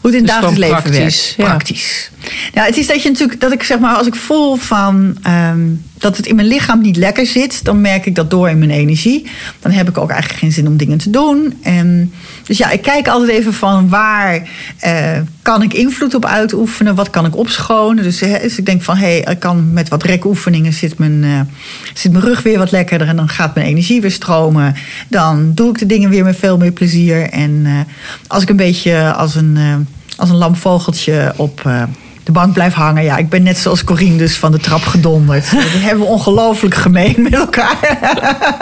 Hoe 0.00 0.10
het 0.10 0.20
in 0.20 0.26
het 0.26 0.26
Dus 0.26 0.26
dagelijks 0.26 0.58
leven 0.58 0.82
praktisch, 0.82 1.34
werkt. 1.36 1.52
Praktisch. 1.52 2.10
Ja, 2.54 2.64
het 2.64 2.76
is 2.76 2.86
dat 2.86 3.02
je 3.02 3.08
natuurlijk, 3.08 3.40
dat 3.40 3.52
ik 3.52 3.62
zeg 3.62 3.78
maar, 3.78 3.94
als 3.94 4.06
ik 4.06 4.14
voel 4.14 4.56
van 4.56 5.16
ehm, 5.22 5.60
dat 5.98 6.16
het 6.16 6.26
in 6.26 6.34
mijn 6.34 6.48
lichaam 6.48 6.80
niet 6.80 6.96
lekker 6.96 7.26
zit, 7.26 7.64
dan 7.64 7.80
merk 7.80 8.06
ik 8.06 8.14
dat 8.14 8.30
door 8.30 8.48
in 8.48 8.58
mijn 8.58 8.70
energie. 8.70 9.26
Dan 9.60 9.70
heb 9.70 9.88
ik 9.88 9.98
ook 9.98 10.10
eigenlijk 10.10 10.40
geen 10.40 10.52
zin 10.52 10.66
om 10.66 10.76
dingen 10.76 10.98
te 10.98 11.10
doen. 11.10 11.58
En, 11.62 12.12
dus 12.48 12.58
ja, 12.58 12.70
ik 12.70 12.82
kijk 12.82 13.08
altijd 13.08 13.30
even 13.30 13.54
van 13.54 13.88
waar 13.88 14.48
eh, 14.78 15.18
kan 15.42 15.62
ik 15.62 15.74
invloed 15.74 16.14
op 16.14 16.24
uitoefenen, 16.24 16.94
wat 16.94 17.10
kan 17.10 17.24
ik 17.24 17.36
opschonen. 17.36 18.04
Dus, 18.04 18.18
dus 18.18 18.58
ik 18.58 18.66
denk 18.66 18.82
van, 18.82 18.96
hé, 18.96 19.20
hey, 19.20 19.32
ik 19.32 19.38
kan 19.38 19.72
met 19.72 19.88
wat 19.88 20.02
rekoefeningen 20.02 20.72
zit 20.72 20.98
mijn, 20.98 21.24
eh, 21.24 21.40
zit 21.94 22.12
mijn 22.12 22.24
rug 22.24 22.42
weer 22.42 22.58
wat 22.58 22.70
lekkerder 22.70 23.08
en 23.08 23.16
dan 23.16 23.28
gaat 23.28 23.54
mijn 23.54 23.66
energie 23.66 24.00
weer 24.00 24.10
stromen. 24.10 24.74
Dan 25.08 25.54
doe 25.54 25.70
ik 25.70 25.78
de 25.78 25.86
dingen 25.86 26.10
weer 26.10 26.24
met 26.24 26.36
veel 26.36 26.56
meer 26.56 26.72
plezier. 26.72 27.30
En 27.30 27.62
eh, 27.64 27.72
als 28.26 28.42
ik 28.42 28.48
een 28.48 28.56
beetje 28.56 29.12
als 29.12 29.34
een, 29.34 29.86
als 30.16 30.30
een 30.30 30.36
lam 30.36 30.56
vogeltje 30.56 31.32
op 31.36 31.70
de 32.28 32.34
bank 32.34 32.52
blijf 32.52 32.74
hangen. 32.74 33.02
Ja, 33.02 33.16
ik 33.16 33.28
ben 33.28 33.42
net 33.42 33.58
zoals 33.58 33.84
Corine 33.84 34.16
dus 34.16 34.36
van 34.36 34.52
de 34.52 34.58
trap 34.58 34.82
gedonderd. 34.84 35.50
Dat 35.50 35.62
hebben 35.62 36.04
we 36.04 36.10
ongelooflijk 36.10 36.74
gemeen 36.74 37.14
met 37.18 37.34
elkaar. 37.34 37.78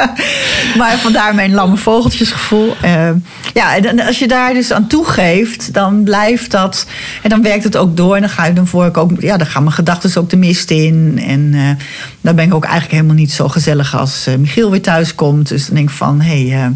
maar 0.78 0.98
vandaar 0.98 1.34
mijn 1.34 1.54
lamme 1.54 1.76
vogeltjesgevoel. 1.76 2.76
Eh, 2.82 3.10
ja, 3.54 3.76
en 3.76 4.00
als 4.00 4.18
je 4.18 4.28
daar 4.28 4.54
dus 4.54 4.72
aan 4.72 4.86
toegeeft, 4.86 5.72
dan 5.72 6.02
blijft 6.04 6.50
dat. 6.50 6.86
En 7.22 7.30
dan 7.30 7.42
werkt 7.42 7.64
het 7.64 7.76
ook 7.76 7.96
door. 7.96 8.14
En 8.14 8.20
dan, 8.20 8.30
ga, 8.30 8.50
dan, 8.50 8.66
voel 8.66 8.86
ik 8.86 8.96
ook, 8.96 9.10
ja, 9.18 9.36
dan 9.36 9.46
gaan 9.46 9.62
mijn 9.62 9.74
gedachten 9.74 10.20
ook 10.20 10.30
de 10.30 10.36
mist 10.36 10.70
in. 10.70 11.22
En 11.26 11.54
eh, 11.54 11.84
dan 12.20 12.34
ben 12.34 12.44
ik 12.44 12.54
ook 12.54 12.64
eigenlijk 12.64 12.94
helemaal 12.94 13.16
niet 13.16 13.32
zo 13.32 13.48
gezellig 13.48 13.96
als 13.96 14.26
eh, 14.26 14.34
Michiel 14.36 14.70
weer 14.70 14.82
thuis 14.82 15.14
komt. 15.14 15.48
Dus 15.48 15.66
dan 15.66 15.74
denk 15.74 15.88
ik 15.88 15.94
van, 15.94 16.20
hé, 16.20 16.48
hey, 16.48 16.74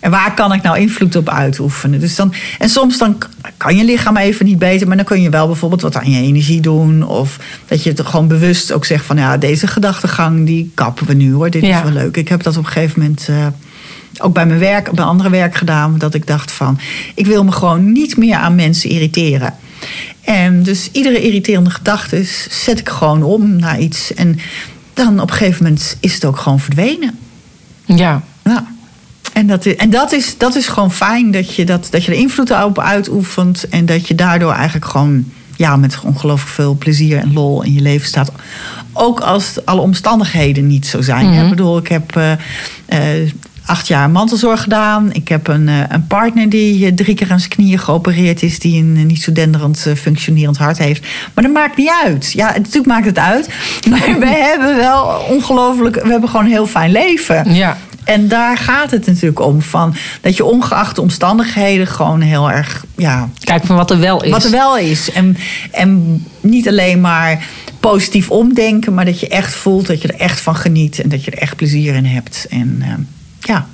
en 0.00 0.10
waar 0.10 0.34
kan 0.34 0.52
ik 0.52 0.62
nou 0.62 0.78
invloed 0.78 1.16
op 1.16 1.28
uitoefenen? 1.28 2.00
Dus 2.00 2.14
dan, 2.16 2.32
en 2.58 2.68
soms 2.68 2.98
dan 2.98 3.16
kan 3.56 3.76
je 3.76 3.84
lichaam 3.84 4.16
even 4.16 4.46
niet 4.46 4.58
beter, 4.58 4.86
maar 4.86 4.96
dan 4.96 5.04
kun 5.06 5.22
je 5.22 5.30
wel 5.30 5.46
bijvoorbeeld 5.46 5.82
wat 5.82 5.96
aan 5.96 6.10
je 6.10 6.20
energie 6.20 6.60
doen. 6.60 7.02
Of 7.06 7.38
dat 7.66 7.82
je 7.82 7.90
het 7.90 8.00
gewoon 8.06 8.28
bewust 8.28 8.72
ook 8.72 8.84
zegt 8.84 9.04
van 9.04 9.16
ja, 9.16 9.36
deze 9.36 9.66
gedachtegang 9.66 10.46
die 10.46 10.70
kappen 10.74 11.06
we 11.06 11.14
nu 11.14 11.32
hoor. 11.32 11.50
Dit 11.50 11.62
Ja. 11.66 11.76
is 11.76 11.82
wel 11.82 11.92
leuk. 11.92 12.16
Ik 12.16 12.28
heb 12.28 12.42
dat 12.42 12.56
op 12.56 12.64
een 12.64 12.70
gegeven 12.70 13.00
moment 13.00 13.26
eh, 13.28 13.46
ook 14.18 14.34
bij 14.34 14.46
mijn 14.46 14.58
werk, 14.58 14.90
bij 14.92 15.04
andere 15.04 15.30
werk 15.30 15.54
gedaan. 15.54 15.98
Dat 15.98 16.14
ik 16.14 16.26
dacht 16.26 16.52
van 16.52 16.78
ik 17.14 17.26
wil 17.26 17.44
me 17.44 17.52
gewoon 17.52 17.92
niet 17.92 18.16
meer 18.16 18.36
aan 18.36 18.54
mensen 18.54 18.90
irriteren. 18.90 19.54
En 20.24 20.62
dus 20.62 20.88
iedere 20.92 21.22
irriterende 21.22 21.70
gedachte 21.70 22.24
zet 22.50 22.78
ik 22.78 22.88
gewoon 22.88 23.22
om 23.22 23.56
naar 23.56 23.80
iets. 23.80 24.14
En 24.14 24.38
dan 24.94 25.20
op 25.20 25.30
een 25.30 25.36
gegeven 25.36 25.62
moment 25.64 25.96
is 26.00 26.14
het 26.14 26.24
ook 26.24 26.36
gewoon 26.38 26.60
verdwenen. 26.60 27.18
Ja. 27.84 28.22
Ja. 28.44 28.66
En, 29.32 29.46
dat 29.46 29.66
is, 29.66 29.76
en 29.76 29.90
dat, 29.90 30.12
is, 30.12 30.38
dat 30.38 30.56
is 30.56 30.68
gewoon 30.68 30.92
fijn 30.92 31.30
dat 31.30 31.54
je, 31.54 31.64
dat, 31.64 31.88
dat 31.90 32.04
je 32.04 32.12
er 32.12 32.18
invloed 32.18 32.64
op 32.64 32.78
uitoefent. 32.78 33.68
En 33.68 33.86
dat 33.86 34.08
je 34.08 34.14
daardoor 34.14 34.52
eigenlijk 34.52 34.86
gewoon 34.86 35.24
ja, 35.60 35.76
met 35.76 35.98
ongelooflijk 36.04 36.50
veel 36.50 36.74
plezier 36.74 37.18
en 37.18 37.32
lol 37.32 37.62
in 37.62 37.72
je 37.72 37.80
leven 37.80 38.06
staat. 38.06 38.32
Ook 38.92 39.20
als 39.20 39.64
alle 39.64 39.80
omstandigheden 39.80 40.66
niet 40.66 40.86
zo 40.86 41.00
zijn. 41.00 41.26
Mhm. 41.26 41.42
Ik 41.42 41.50
bedoel, 41.50 41.78
ik 41.78 41.88
heb 41.88 42.16
eh, 42.16 42.32
eh, 42.86 43.30
acht 43.64 43.86
jaar 43.86 44.10
mantelzorg 44.10 44.62
gedaan. 44.62 45.12
Ik 45.12 45.28
heb 45.28 45.48
een, 45.48 45.68
eh, 45.68 45.74
een 45.88 46.06
partner 46.06 46.48
die 46.48 46.94
drie 46.94 47.14
keer 47.14 47.30
aan 47.30 47.38
zijn 47.38 47.50
knieën 47.50 47.78
geopereerd 47.78 48.42
is. 48.42 48.58
Die 48.58 48.82
een 48.82 49.06
niet 49.06 49.22
zo 49.22 49.32
denderend 49.32 49.86
functionerend 49.96 50.58
hart 50.58 50.78
heeft. 50.78 51.06
Maar 51.34 51.44
dat 51.44 51.52
maakt 51.52 51.76
niet 51.76 51.92
uit. 52.04 52.32
Ja, 52.32 52.46
natuurlijk 52.46 52.86
maakt 52.86 53.06
het 53.06 53.18
uit. 53.18 53.48
Maar 53.90 54.18
we 54.18 54.26
hebben 54.26 54.76
wel 54.76 55.24
ongelooflijk... 55.28 55.94
We 56.02 56.10
hebben 56.10 56.28
gewoon 56.28 56.44
een 56.44 56.50
heel 56.50 56.66
fijn 56.66 56.92
leven. 56.92 57.54
Ja. 57.54 57.76
En 58.10 58.28
daar 58.28 58.56
gaat 58.56 58.90
het 58.90 59.06
natuurlijk 59.06 59.40
om. 59.40 59.62
Van 59.62 59.94
dat 60.20 60.36
je 60.36 60.44
ongeacht 60.44 60.94
de 60.94 61.00
omstandigheden 61.00 61.86
gewoon 61.86 62.20
heel 62.20 62.50
erg. 62.50 62.84
Ja, 62.96 63.28
Kijk 63.38 63.64
van 63.64 63.76
wat 63.76 63.90
er 63.90 63.98
wel 63.98 64.22
is. 64.22 64.30
wat 64.30 64.44
er 64.44 64.50
wel 64.50 64.78
is. 64.78 65.10
En, 65.10 65.36
en 65.70 66.22
niet 66.40 66.68
alleen 66.68 67.00
maar 67.00 67.46
positief 67.80 68.30
omdenken, 68.30 68.94
maar 68.94 69.04
dat 69.04 69.20
je 69.20 69.28
echt 69.28 69.54
voelt 69.54 69.86
dat 69.86 70.02
je 70.02 70.08
er 70.08 70.20
echt 70.20 70.40
van 70.40 70.56
geniet 70.56 71.00
en 71.00 71.08
dat 71.08 71.24
je 71.24 71.30
er 71.30 71.38
echt 71.38 71.56
plezier 71.56 71.94
in 71.94 72.04
hebt. 72.04 72.46
En 72.50 72.78
eh, 72.80 72.88
ja. 73.40 73.66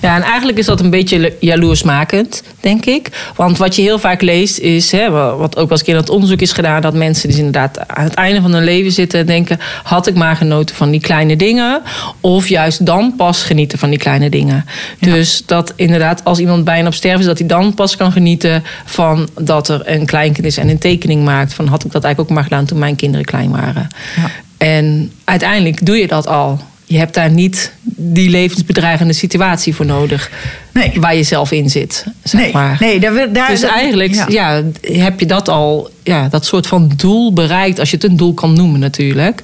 Ja, 0.00 0.16
en 0.16 0.22
eigenlijk 0.22 0.58
is 0.58 0.66
dat 0.66 0.80
een 0.80 0.90
beetje 0.90 1.36
jaloersmakend, 1.40 2.42
denk 2.60 2.84
ik. 2.84 3.08
Want 3.36 3.58
wat 3.58 3.76
je 3.76 3.82
heel 3.82 3.98
vaak 3.98 4.22
leest 4.22 4.58
is, 4.58 4.90
hè, 4.92 5.10
wa- 5.10 5.36
wat 5.36 5.56
ook 5.56 5.68
wel 5.68 5.70
eens 5.70 5.78
een 5.80 5.84
keer 5.86 5.94
aan 5.94 6.00
het 6.00 6.10
onderzoek 6.10 6.40
is 6.40 6.52
gedaan, 6.52 6.80
dat 6.82 6.94
mensen 6.94 7.28
dus 7.28 7.36
inderdaad 7.38 7.88
aan 7.88 8.04
het 8.04 8.14
einde 8.14 8.40
van 8.40 8.52
hun 8.52 8.64
leven 8.64 8.92
zitten 8.92 9.20
en 9.20 9.26
denken: 9.26 9.58
had 9.82 10.06
ik 10.06 10.14
maar 10.14 10.36
genoten 10.36 10.76
van 10.76 10.90
die 10.90 11.00
kleine 11.00 11.36
dingen? 11.36 11.82
Of 12.20 12.48
juist 12.48 12.86
dan 12.86 13.14
pas 13.16 13.42
genieten 13.42 13.78
van 13.78 13.90
die 13.90 13.98
kleine 13.98 14.30
dingen. 14.30 14.64
Dus 15.00 15.42
dat 15.46 15.72
inderdaad, 15.76 16.24
als 16.24 16.38
iemand 16.38 16.64
bijna 16.64 16.86
op 16.86 16.94
sterven 16.94 17.20
is, 17.20 17.26
dat 17.26 17.38
hij 17.38 17.46
dan 17.48 17.74
pas 17.74 17.96
kan 17.96 18.12
genieten 18.12 18.64
van 18.84 19.28
dat 19.40 19.68
er 19.68 19.80
een 19.84 20.06
kleinkind 20.06 20.46
is 20.46 20.56
en 20.56 20.68
een 20.68 20.78
tekening 20.78 21.24
maakt. 21.24 21.54
Van 21.54 21.66
had 21.66 21.84
ik 21.84 21.92
dat 21.92 22.04
eigenlijk 22.04 22.30
ook 22.30 22.36
maar 22.36 22.48
gedaan 22.48 22.64
toen 22.66 22.78
mijn 22.78 22.96
kinderen 22.96 23.26
klein 23.26 23.50
waren. 23.50 23.88
Ja. 24.16 24.30
En 24.56 25.12
uiteindelijk 25.24 25.86
doe 25.86 25.96
je 25.96 26.06
dat 26.06 26.26
al. 26.26 26.60
Je 26.92 26.98
hebt 26.98 27.14
daar 27.14 27.30
niet 27.30 27.72
die 27.84 28.30
levensbedreigende 28.30 29.12
situatie 29.12 29.74
voor 29.74 29.86
nodig. 29.86 30.30
Nee. 30.72 30.92
Waar 31.00 31.16
je 31.16 31.22
zelf 31.22 31.50
in 31.52 31.70
zit. 31.70 32.04
Zeg 32.22 32.40
Nee, 32.40 32.52
maar. 32.52 32.76
nee 32.80 33.00
daar, 33.00 33.32
daar, 33.32 33.50
dus 33.50 33.60
dat- 33.60 33.70
eigenlijk 33.70 34.14
ja. 34.14 34.26
ja. 34.28 34.62
heb 35.02 35.20
je 35.20 35.26
dat 35.26 35.48
al, 35.48 35.90
ja, 36.02 36.28
dat 36.28 36.46
soort 36.46 36.66
van 36.66 36.92
doel 36.96 37.32
bereikt. 37.32 37.78
Als 37.78 37.90
je 37.90 37.96
het 37.96 38.04
een 38.04 38.16
doel 38.16 38.34
kan 38.34 38.52
noemen 38.52 38.80
natuurlijk. 38.80 39.42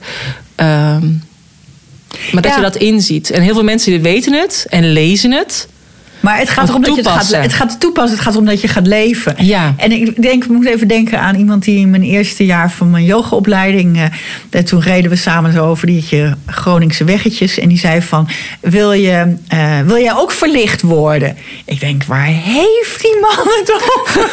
Ehm, 0.54 1.06
maar 2.32 2.42
dat 2.42 2.44
Ja. 2.50 2.56
je 2.56 2.62
dat 2.62 2.76
inziet. 2.76 3.30
En 3.30 3.42
heel 3.42 3.54
veel 3.54 3.64
mensen 3.64 4.02
weten 4.02 4.32
het 4.32 4.66
en 4.68 4.92
lezen 4.92 5.32
het. 5.32 5.68
Maar 6.20 6.38
het 6.38 6.48
gaat 6.48 6.68
erom 6.68 6.82
dat 6.82 6.90
je 6.90 6.96
het 6.96 7.06
gaat, 7.06 7.14
toepassen. 7.14 7.40
het 7.42 7.52
gaat 7.52 7.80
toepassen. 7.80 8.14
Het 8.16 8.24
gaat 8.24 8.32
erom 8.34 8.46
dat 8.46 8.60
je 8.60 8.68
gaat 8.68 8.86
leven. 8.86 9.34
Ja. 9.38 9.74
En 9.76 9.92
ik 9.92 10.22
denk, 10.22 10.44
ik 10.44 10.50
moet 10.50 10.66
even 10.66 10.88
denken 10.88 11.20
aan 11.20 11.34
iemand 11.34 11.64
die 11.64 11.78
in 11.78 11.90
mijn 11.90 12.02
eerste 12.02 12.44
jaar 12.44 12.70
van 12.70 12.90
mijn 12.90 13.04
yogaopleiding. 13.04 13.96
eh, 13.96 14.04
eh, 14.50 14.64
toen 14.64 14.80
reden 14.80 15.10
we 15.10 15.16
samen 15.16 15.52
zo 15.52 15.66
over 15.66 15.86
die 15.86 16.04
eh, 16.10 16.32
Groningse 16.46 17.04
weggetjes. 17.04 17.58
En 17.58 17.68
die 17.68 17.78
zei 17.78 18.02
van, 18.02 18.28
wil, 18.60 18.92
je, 18.92 19.36
eh, 19.48 19.80
wil 19.84 19.98
jij 19.98 20.14
ook 20.14 20.30
verlicht 20.30 20.82
worden? 20.82 21.36
Ik 21.64 21.80
denk, 21.80 22.04
waar 22.04 22.24
heeft 22.26 23.00
die 23.00 23.16
man 23.20 23.46
het 23.58 23.72
over? 23.72 24.30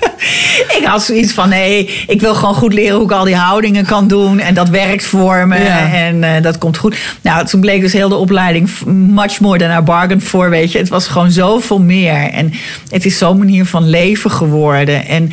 ik 0.78 0.84
had 0.84 1.02
zoiets 1.02 1.32
van, 1.32 1.48
nee, 1.48 2.04
ik 2.06 2.20
wil 2.20 2.34
gewoon 2.34 2.54
goed 2.54 2.72
leren 2.72 2.94
hoe 2.96 3.04
ik 3.04 3.12
al 3.12 3.24
die 3.24 3.36
houdingen 3.36 3.86
kan 3.86 4.08
doen. 4.08 4.38
En 4.38 4.54
dat 4.54 4.68
werkt 4.68 5.04
voor 5.04 5.48
me. 5.48 5.58
Ja. 5.58 5.92
En 5.92 6.24
eh, 6.24 6.42
dat 6.42 6.58
komt 6.58 6.76
goed. 6.76 6.96
Nou, 7.22 7.46
toen 7.46 7.60
bleek 7.60 7.80
dus 7.80 7.92
heel 7.92 8.08
de 8.08 8.14
opleiding 8.14 8.70
much 8.86 9.40
more 9.40 9.58
than 9.58 9.78
I 9.78 9.80
bargained 9.80 10.24
for, 10.24 10.50
weet 10.50 10.72
je. 10.72 10.78
Het 10.78 10.88
was 10.92 11.06
gewoon 11.06 11.30
zoveel 11.30 11.80
meer. 11.80 12.30
En 12.30 12.52
het 12.88 13.04
is 13.04 13.18
zo'n 13.18 13.38
manier 13.38 13.66
van 13.66 13.88
leven 13.88 14.30
geworden. 14.30 15.06
En 15.06 15.30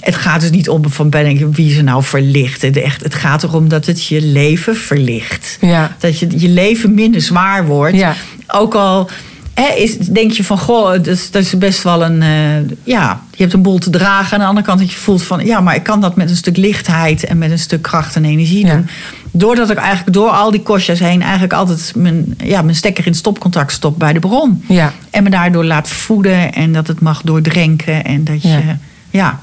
het 0.00 0.16
gaat 0.16 0.40
dus 0.40 0.50
niet 0.50 0.68
om 0.68 0.90
van 0.90 1.10
ben 1.10 1.26
ik 1.26 1.46
wie 1.52 1.72
ze 1.72 1.82
nou 1.82 2.02
verlicht. 2.02 2.62
Het, 2.62 2.76
echt, 2.76 3.02
het 3.02 3.14
gaat 3.14 3.42
erom 3.42 3.68
dat 3.68 3.86
het 3.86 4.06
je 4.06 4.22
leven 4.22 4.76
verlicht. 4.76 5.58
Ja. 5.60 5.96
Dat 5.98 6.18
je, 6.18 6.26
je 6.36 6.48
leven 6.48 6.94
minder 6.94 7.20
zwaar 7.20 7.66
wordt. 7.66 7.96
Ja. 7.96 8.14
Ook 8.46 8.74
al 8.74 9.10
is, 9.54 9.96
denk 9.96 10.30
je 10.32 10.44
van, 10.44 10.58
goh, 10.58 10.90
dat 10.90 11.06
is, 11.06 11.30
dat 11.30 11.42
is 11.42 11.58
best 11.58 11.82
wel 11.82 12.04
een... 12.04 12.22
eh, 12.22 12.76
ja, 12.82 13.20
je 13.30 13.42
hebt 13.42 13.52
een 13.52 13.62
boel 13.62 13.78
te 13.78 13.90
dragen. 13.90 14.32
Aan 14.32 14.38
de 14.40 14.46
andere 14.46 14.66
kant 14.66 14.78
dat 14.78 14.90
je 14.92 14.96
voelt 14.98 15.22
van... 15.22 15.44
ja, 15.44 15.60
maar 15.60 15.74
ik 15.74 15.82
kan 15.82 16.00
dat 16.00 16.16
met 16.16 16.30
een 16.30 16.36
stuk 16.36 16.56
lichtheid... 16.56 17.24
en 17.24 17.38
met 17.38 17.50
een 17.50 17.58
stuk 17.58 17.82
kracht 17.82 18.16
en 18.16 18.24
energie 18.24 18.66
Ja. 18.66 18.74
doen. 18.74 18.88
Doordat 19.30 19.70
ik 19.70 19.76
eigenlijk 19.76 20.12
door 20.16 20.30
al 20.30 20.50
die 20.50 20.62
kostjes 20.62 20.98
heen... 20.98 21.22
eigenlijk 21.22 21.52
altijd 21.52 21.92
mijn, 21.96 22.34
ja, 22.38 22.62
mijn 22.62 22.76
stekker 22.76 23.06
in 23.06 23.14
stopcontact 23.14 23.72
stop 23.72 23.98
bij 23.98 24.12
de 24.12 24.20
bron. 24.20 24.64
Ja. 24.68 24.92
En 25.10 25.22
me 25.22 25.30
daardoor 25.30 25.64
laat 25.64 25.88
voeden 25.88 26.52
en 26.52 26.72
dat 26.72 26.86
het 26.86 27.00
mag 27.00 27.22
doordrenken. 27.22 28.04
En 28.04 28.24
dat 28.24 28.42
je... 28.42 28.48
Ja. 28.48 28.58
Ja. 28.58 28.78
ja. 29.10 29.38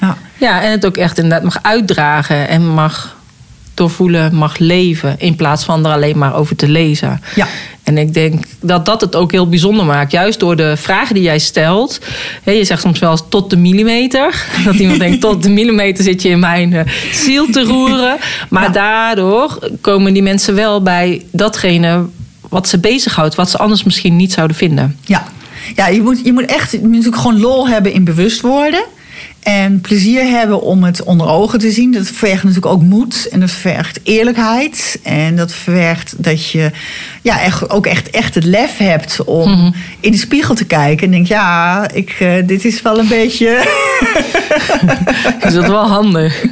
ja. 0.00 0.16
Ja, 0.38 0.62
en 0.62 0.70
het 0.70 0.86
ook 0.86 0.96
echt 0.96 1.18
inderdaad 1.18 1.42
mag 1.42 1.58
uitdragen 1.62 2.48
en 2.48 2.68
mag 2.68 3.16
doorvoelen, 3.74 4.34
mag 4.34 4.58
leven. 4.58 5.14
In 5.18 5.34
plaats 5.36 5.64
van 5.64 5.86
er 5.86 5.92
alleen 5.92 6.18
maar 6.18 6.34
over 6.34 6.56
te 6.56 6.68
lezen. 6.68 7.20
Ja. 7.34 7.46
En 7.82 7.98
ik 7.98 8.14
denk 8.14 8.44
dat 8.60 8.86
dat 8.86 9.00
het 9.00 9.16
ook 9.16 9.32
heel 9.32 9.48
bijzonder 9.48 9.84
maakt. 9.84 10.12
Juist 10.12 10.40
door 10.40 10.56
de 10.56 10.76
vragen 10.76 11.14
die 11.14 11.22
jij 11.24 11.38
stelt. 11.38 11.98
Hè, 12.42 12.52
je 12.52 12.64
zegt 12.64 12.80
soms 12.82 12.98
wel 12.98 13.10
eens 13.10 13.22
tot 13.28 13.50
de 13.50 13.56
millimeter. 13.56 14.44
Dat 14.64 14.74
iemand 14.74 14.98
denkt 14.98 15.20
tot 15.20 15.42
de 15.42 15.50
millimeter 15.50 16.04
zit 16.04 16.22
je 16.22 16.28
in 16.28 16.38
mijn 16.38 16.72
uh, 16.72 16.80
ziel 17.12 17.46
te 17.50 17.62
roeren. 17.64 18.16
Maar 18.48 18.62
Ja. 18.62 18.68
daardoor 18.68 19.58
komen 19.80 20.12
die 20.12 20.22
mensen 20.22 20.54
wel 20.54 20.82
bij 20.82 21.24
datgene 21.32 22.04
wat 22.48 22.68
ze 22.68 22.78
bezighoudt. 22.78 23.34
Wat 23.34 23.50
ze 23.50 23.58
anders 23.58 23.82
misschien 23.84 24.16
niet 24.16 24.32
zouden 24.32 24.56
vinden. 24.56 24.98
Ja, 25.04 25.24
ja 25.74 25.88
je, 25.88 26.02
moet, 26.02 26.20
je 26.24 26.32
moet 26.32 26.44
echt 26.44 26.72
je 26.72 26.78
moet 26.80 26.90
natuurlijk 26.90 27.16
gewoon 27.22 27.40
lol 27.40 27.68
hebben 27.68 27.92
in 27.92 28.04
bewust 28.04 28.40
worden. 28.40 28.84
En 29.42 29.80
plezier 29.80 30.22
hebben 30.24 30.62
om 30.62 30.84
het 30.84 31.02
onder 31.02 31.26
ogen 31.28 31.58
te 31.58 31.70
zien. 31.70 31.92
Dat 31.92 32.06
vergt 32.08 32.42
natuurlijk 32.42 32.72
ook 32.72 32.82
moed. 32.82 33.28
En 33.28 33.40
dat 33.40 33.50
vergt 33.50 34.00
eerlijkheid. 34.02 34.98
En 35.02 35.36
dat 35.36 35.52
vergt 35.52 36.14
dat 36.16 36.50
je 36.50 36.70
ja, 37.22 37.40
echt, 37.40 37.70
ook 37.70 37.86
echt, 37.86 38.10
echt 38.10 38.34
het 38.34 38.44
lef 38.44 38.76
hebt 38.78 39.24
om 39.24 39.50
Mhm. 39.50 39.70
in 40.00 40.10
de 40.12 40.18
spiegel 40.18 40.54
te 40.54 40.64
kijken. 40.64 41.06
En 41.06 41.10
denk, 41.12 41.26
ja, 41.26 41.88
ik, 41.92 42.16
eh, 42.18 42.32
dit 42.46 42.64
is 42.64 42.82
wel 42.82 42.98
een 42.98 43.08
beetje... 43.08 43.48
Is 45.46 45.52
dat 45.52 45.66
wel 45.66 45.86
handig? 45.88 46.44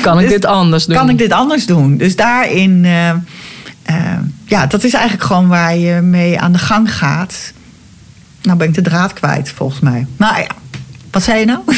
Kan 0.00 0.18
ik 0.18 0.24
Dus 0.24 0.32
dit 0.34 0.44
anders 0.44 0.86
doen? 0.86 0.96
kan 0.96 1.08
ik 1.08 1.18
dit 1.18 1.32
anders 1.32 1.66
doen? 1.66 1.96
Dus 1.96 2.16
daarin, 2.16 2.84
eh, 2.84 3.08
eh, 3.82 4.18
ja, 4.46 4.66
dat 4.66 4.84
is 4.84 4.92
eigenlijk 4.94 5.24
gewoon 5.24 5.48
waar 5.48 5.76
je 5.76 6.00
mee 6.00 6.40
aan 6.40 6.52
de 6.52 6.58
gang 6.58 6.94
gaat. 6.94 7.52
Nou 8.42 8.58
ben 8.58 8.68
ik 8.68 8.74
de 8.74 8.82
draad 8.82 9.12
kwijt, 9.12 9.48
volgens 9.50 9.80
mij. 9.80 10.06
Nou 10.16 10.36
ja, 10.38 10.46
wat 11.12 11.22
zei 11.22 11.38
je 11.38 11.44
nou? 11.44 11.60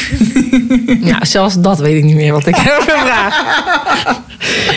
Ja, 1.11 1.25
zelfs 1.25 1.61
dat 1.61 1.79
weet 1.79 1.97
ik 1.97 2.05
niet 2.05 2.15
meer 2.15 2.33
wat 2.33 2.47
ik 2.47 2.57
heb 2.57 2.81
gevraagd. 2.89 3.43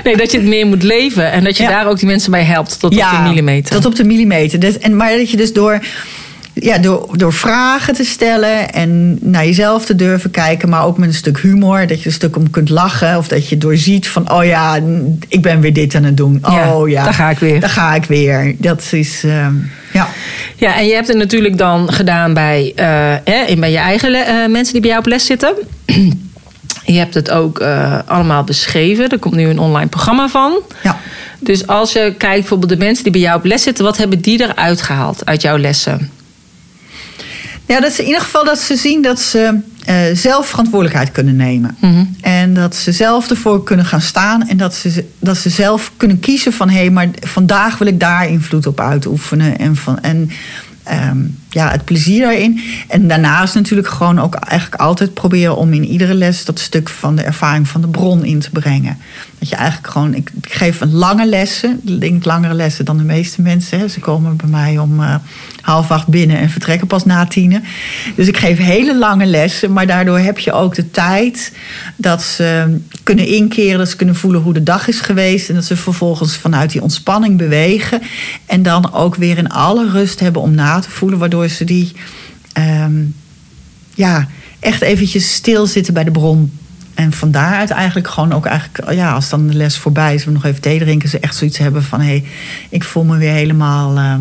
Nee, 0.03 0.17
dat 0.17 0.31
je 0.31 0.37
het 0.37 0.47
meer 0.47 0.67
moet 0.67 0.83
leven. 0.83 1.31
En 1.31 1.43
dat 1.43 1.57
je 1.57 1.63
Ja. 1.63 1.69
daar 1.69 1.87
ook 1.87 1.97
die 1.99 2.07
mensen 2.07 2.31
bij 2.31 2.43
helpt. 2.43 2.79
Tot 2.79 2.91
op 2.91 2.97
de 3.11 3.19
millimeter. 3.23 3.75
Tot 3.75 3.85
op 3.85 3.95
de 3.95 4.03
millimeter. 4.03 4.59
Dus, 4.59 4.77
en, 4.77 4.95
maar 4.95 5.17
dat 5.17 5.31
je 5.31 5.37
dus 5.37 5.53
door, 5.53 5.79
ja, 6.53 6.77
door, 6.77 7.07
door 7.17 7.33
vragen 7.33 7.93
te 7.93 8.03
stellen 8.03 8.73
en 8.73 9.17
naar 9.21 9.45
jezelf 9.45 9.85
te 9.85 9.95
durven 9.95 10.31
kijken, 10.31 10.69
maar 10.69 10.85
ook 10.85 10.97
met 10.97 11.07
een 11.09 11.15
stuk 11.15 11.39
humor, 11.39 11.87
dat 11.87 11.99
je 12.01 12.05
een 12.05 12.11
stuk 12.15 12.35
om 12.35 12.49
kunt 12.49 12.69
lachen. 12.69 13.17
Of 13.17 13.27
dat 13.27 13.49
je 13.49 13.57
doorziet 13.57 14.07
van, 14.07 14.31
oh 14.31 14.45
ja, 14.45 14.79
ik 15.27 15.41
ben 15.41 15.59
weer 15.59 15.73
dit 15.73 15.95
aan 15.95 16.03
het 16.03 16.17
doen. 16.17 16.39
Oh 16.43 16.89
ja, 16.89 17.03
daar 17.03 17.13
ga 17.13 17.29
ik 17.29 17.39
weer. 17.39 17.59
Daar 17.59 17.69
ga 17.69 17.95
ik 17.95 18.05
weer. 18.05 18.55
Dat 18.57 18.83
is, 18.91 19.23
ehm, 19.23 19.53
ja. 19.97 20.09
Ja, 20.55 20.75
en 20.75 20.85
je 20.87 20.93
hebt 20.93 21.07
het 21.07 21.17
natuurlijk 21.17 21.57
dan 21.57 21.93
gedaan 21.93 22.33
bij, 22.33 22.71
eh, 22.75 23.49
in- 23.49 23.59
bij 23.59 23.71
je 23.71 23.77
eigen 23.77 24.13
eh, 24.13 24.47
mensen 24.49 24.71
die 24.73 24.81
bij 24.81 24.89
jou 24.89 25.01
op 25.01 25.07
les 25.07 25.25
zitten. 25.25 25.53
Je 26.85 26.93
hebt 26.97 27.13
het 27.13 27.31
ook 27.31 27.59
eh, 27.59 27.99
allemaal 28.05 28.43
beschreven. 28.43 29.09
Er 29.09 29.19
komt 29.19 29.35
nu 29.35 29.47
een 29.49 29.59
online 29.59 29.89
programma 29.89 30.27
van. 30.27 30.59
ja. 30.83 30.99
Dus 31.39 31.67
als 31.67 31.91
je 31.91 32.13
kijkt 32.17 32.39
bijvoorbeeld 32.39 32.69
de 32.69 32.77
mensen 32.77 33.03
die 33.03 33.11
bij 33.11 33.21
jou 33.21 33.37
op 33.37 33.45
les 33.45 33.63
zitten, 33.63 33.83
wat 33.83 33.97
hebben 33.97 34.21
die 34.21 34.41
eruit 34.41 34.81
gehaald 34.81 35.25
uit 35.25 35.41
jouw 35.41 35.57
lessen? 35.57 36.11
Ja, 37.65 37.79
dat 37.79 37.93
ze 37.93 38.01
in 38.01 38.07
ieder 38.07 38.21
geval 38.21 38.45
dat 38.45 38.59
ze 38.59 38.75
zien 38.75 39.01
dat 39.01 39.19
ze 39.19 39.59
eh, 39.87 39.95
zelf 40.13 40.47
verantwoordelijkheid 40.47 41.11
kunnen 41.11 41.35
nemen. 41.35 41.77
Mhm. 41.79 42.03
En 42.21 42.53
dat 42.53 42.75
ze 42.75 42.91
zelf 42.91 43.29
ervoor 43.29 43.63
kunnen 43.63 43.85
gaan 43.85 44.01
staan. 44.01 44.47
En 44.47 44.57
dat 44.57 44.75
ze, 44.75 45.05
dat 45.19 45.37
ze 45.37 45.49
zelf 45.49 45.91
kunnen 45.97 46.19
kiezen 46.19 46.53
van... 46.53 46.69
hé, 46.69 46.89
maar 46.89 47.07
vandaag 47.19 47.77
wil 47.77 47.87
ik 47.87 47.99
daar 47.99 48.29
invloed 48.29 48.67
op 48.67 48.79
uitoefenen. 48.79 49.57
En, 49.57 49.75
van, 49.75 49.99
en 49.99 50.29
ehm, 50.83 51.17
ja, 51.49 51.71
het 51.71 51.85
plezier 51.85 52.21
daarin. 52.21 52.61
En 52.87 53.07
daarnaast 53.07 53.53
natuurlijk 53.53 53.87
gewoon 53.87 54.19
ook 54.19 54.35
eigenlijk 54.35 54.81
altijd 54.81 55.13
proberen... 55.13 55.57
om 55.57 55.73
in 55.73 55.85
iedere 55.85 56.13
les 56.13 56.45
dat 56.45 56.59
stuk 56.59 56.89
van 56.89 57.15
de 57.15 57.23
ervaring 57.23 57.67
van 57.67 57.81
de 57.81 57.87
bron 57.87 58.25
in 58.25 58.39
te 58.39 58.49
brengen. 58.49 58.97
Dat 59.39 59.49
je 59.49 59.55
eigenlijk 59.55 59.91
gewoon... 59.91 60.13
Ik, 60.13 60.31
ik 60.41 60.53
geef 60.53 60.81
een 60.81 60.93
lange 60.93 61.25
lessen. 61.25 61.81
Ik 61.85 62.01
denk 62.01 62.25
langere 62.25 62.53
lessen 62.53 62.85
dan 62.85 62.97
de 62.97 63.03
meeste 63.03 63.41
mensen. 63.41 63.79
Hè. 63.79 63.87
Ze 63.87 63.99
komen 63.99 64.35
bij 64.35 64.49
mij 64.49 64.77
om 64.77 65.03
eh, 65.03 65.15
half 65.67 65.91
acht 65.91 66.07
binnen... 66.07 66.37
en 66.37 66.49
vertrekken 66.49 66.87
pas 66.87 67.05
na 67.05 67.25
tienen. 67.25 67.63
Dus 68.15 68.27
ik 68.27 68.37
geef 68.37 68.57
hele 68.57 68.97
lange 68.97 69.25
lessen. 69.25 69.73
Maar 69.73 69.87
daardoor 69.87 70.19
heb 70.19 70.39
je 70.39 70.51
ook 70.51 70.75
de 70.75 70.91
tijd... 70.91 71.53
dat 71.95 72.21
ze 72.21 72.77
kunnen 73.03 73.27
inkeren, 73.27 73.77
dat 73.77 73.89
ze 73.89 73.95
kunnen 73.95 74.15
voelen 74.15 74.41
hoe 74.41 74.53
de 74.53 74.63
dag 74.63 74.87
is 74.87 74.99
geweest... 74.99 75.49
en 75.49 75.55
dat 75.55 75.65
ze 75.65 75.75
vervolgens 75.75 76.35
vanuit 76.35 76.71
die 76.71 76.81
ontspanning 76.81 77.37
bewegen... 77.37 78.01
en 78.45 78.63
dan 78.63 78.93
ook 78.93 79.15
weer 79.15 79.37
in 79.37 79.49
alle 79.49 79.89
rust 79.89 80.19
hebben 80.19 80.41
om 80.41 80.55
na 80.55 80.79
te 80.79 80.89
voelen... 80.89 81.19
waardoor 81.19 81.47
ze 81.47 81.63
die... 81.63 81.91
ehm, 82.53 83.03
ja, 83.95 84.27
echt 84.59 84.81
eventjes 84.81 85.33
stilzitten 85.33 85.93
bij 85.93 86.03
de 86.03 86.11
bron. 86.11 86.51
En 86.93 87.13
van 87.13 87.31
daaruit 87.31 87.69
eigenlijk 87.69 88.07
gewoon 88.07 88.33
ook 88.33 88.45
eigenlijk, 88.45 88.91
ja, 88.91 89.13
als 89.13 89.29
dan 89.29 89.47
de 89.47 89.53
les 89.53 89.77
voorbij 89.77 90.13
is, 90.13 90.25
we 90.25 90.31
nog 90.31 90.45
even 90.45 90.61
thee 90.61 90.79
drinken, 90.79 91.09
ze 91.09 91.19
echt 91.19 91.35
zoiets 91.35 91.57
hebben 91.57 91.83
van 91.83 91.99
hé, 91.99 92.05
hey, 92.05 92.25
ik 92.69 92.83
voel 92.83 93.03
me 93.03 93.17
weer 93.17 93.31
helemaal 93.31 93.97
eh, 93.97 94.13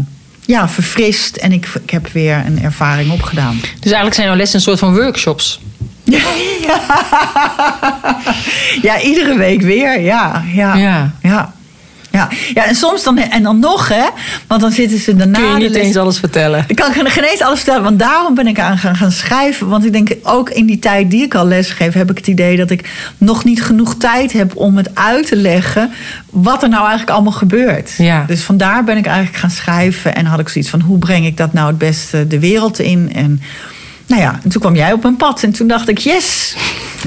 ja, 0.46 0.68
verfrist 0.68 1.36
en 1.36 1.52
ik, 1.52 1.66
ik 1.84 1.90
heb 1.90 2.08
weer 2.12 2.42
een 2.46 2.62
ervaring 2.62 3.10
opgedaan. 3.12 3.60
Dus 3.60 3.82
eigenlijk 3.84 4.14
zijn 4.14 4.26
jouw 4.26 4.36
lessen 4.36 4.56
een 4.58 4.64
soort 4.64 4.78
van 4.78 4.94
workshops. 4.94 5.60
Ja, 8.82 9.00
iedere 9.00 9.36
week 9.36 9.60
weer, 9.62 10.00
ja. 10.00 10.44
Ja, 10.52 10.74
Ja. 10.76 11.10
ja. 11.22 11.54
Ja. 12.16 12.28
ja 12.54 12.66
en 12.66 12.74
soms 12.74 13.02
dan, 13.02 13.18
en 13.18 13.42
dan 13.42 13.58
nog, 13.58 13.88
hè, 13.88 14.04
want 14.46 14.60
dan 14.60 14.70
zitten 14.70 14.98
ze 14.98 15.16
daarna. 15.16 15.38
Kun 15.38 15.48
je 15.48 15.56
niet 15.56 15.70
les- 15.70 15.82
eens 15.82 15.96
alles 15.96 16.18
vertellen. 16.18 16.64
Ik 16.68 16.76
kan 16.76 16.92
geen 16.92 17.24
eens 17.24 17.40
alles 17.40 17.58
vertellen, 17.58 17.82
want 17.82 17.98
daarom 17.98 18.34
ben 18.34 18.46
ik 18.46 18.60
aan 18.60 18.78
gaan, 18.78 18.96
gaan 18.96 19.12
schrijven. 19.12 19.68
Want 19.68 19.84
ik 19.84 19.92
denk, 19.92 20.10
ook 20.22 20.50
in 20.50 20.66
die 20.66 20.78
tijd 20.78 21.10
die 21.10 21.22
ik 21.22 21.34
al 21.34 21.46
lesgeef, 21.46 21.94
heb 21.94 22.10
ik 22.10 22.16
het 22.16 22.26
idee 22.26 22.56
dat 22.56 22.70
ik 22.70 22.90
nog 23.18 23.44
niet 23.44 23.62
genoeg 23.62 23.94
tijd 23.96 24.32
heb 24.32 24.56
om 24.56 24.76
het 24.76 24.94
uit 24.94 25.26
te 25.26 25.36
leggen 25.36 25.90
wat 26.30 26.62
er 26.62 26.68
nou 26.68 26.80
eigenlijk 26.80 27.10
allemaal 27.10 27.32
gebeurt. 27.32 27.94
Ja. 27.98 28.24
Dus 28.26 28.42
vandaar 28.42 28.84
ben 28.84 28.96
ik 28.96 29.06
eigenlijk 29.06 29.36
gaan 29.36 29.50
schrijven 29.50 30.14
en 30.14 30.26
had 30.26 30.38
ik 30.40 30.48
zoiets 30.48 30.70
van, 30.70 30.80
hoe 30.80 30.98
breng 30.98 31.26
ik 31.26 31.36
dat 31.36 31.52
nou 31.52 31.66
het 31.68 31.78
beste 31.78 32.26
de 32.26 32.38
wereld 32.38 32.78
in? 32.78 33.12
En 33.14 33.42
nou 34.06 34.20
ja, 34.22 34.38
en 34.42 34.50
toen 34.50 34.60
kwam 34.60 34.76
jij 34.76 34.92
op 34.92 35.02
mijn 35.02 35.16
pad 35.16 35.42
en 35.42 35.52
toen 35.52 35.66
dacht 35.68 35.88
ik, 35.88 35.98
yes, 35.98 36.56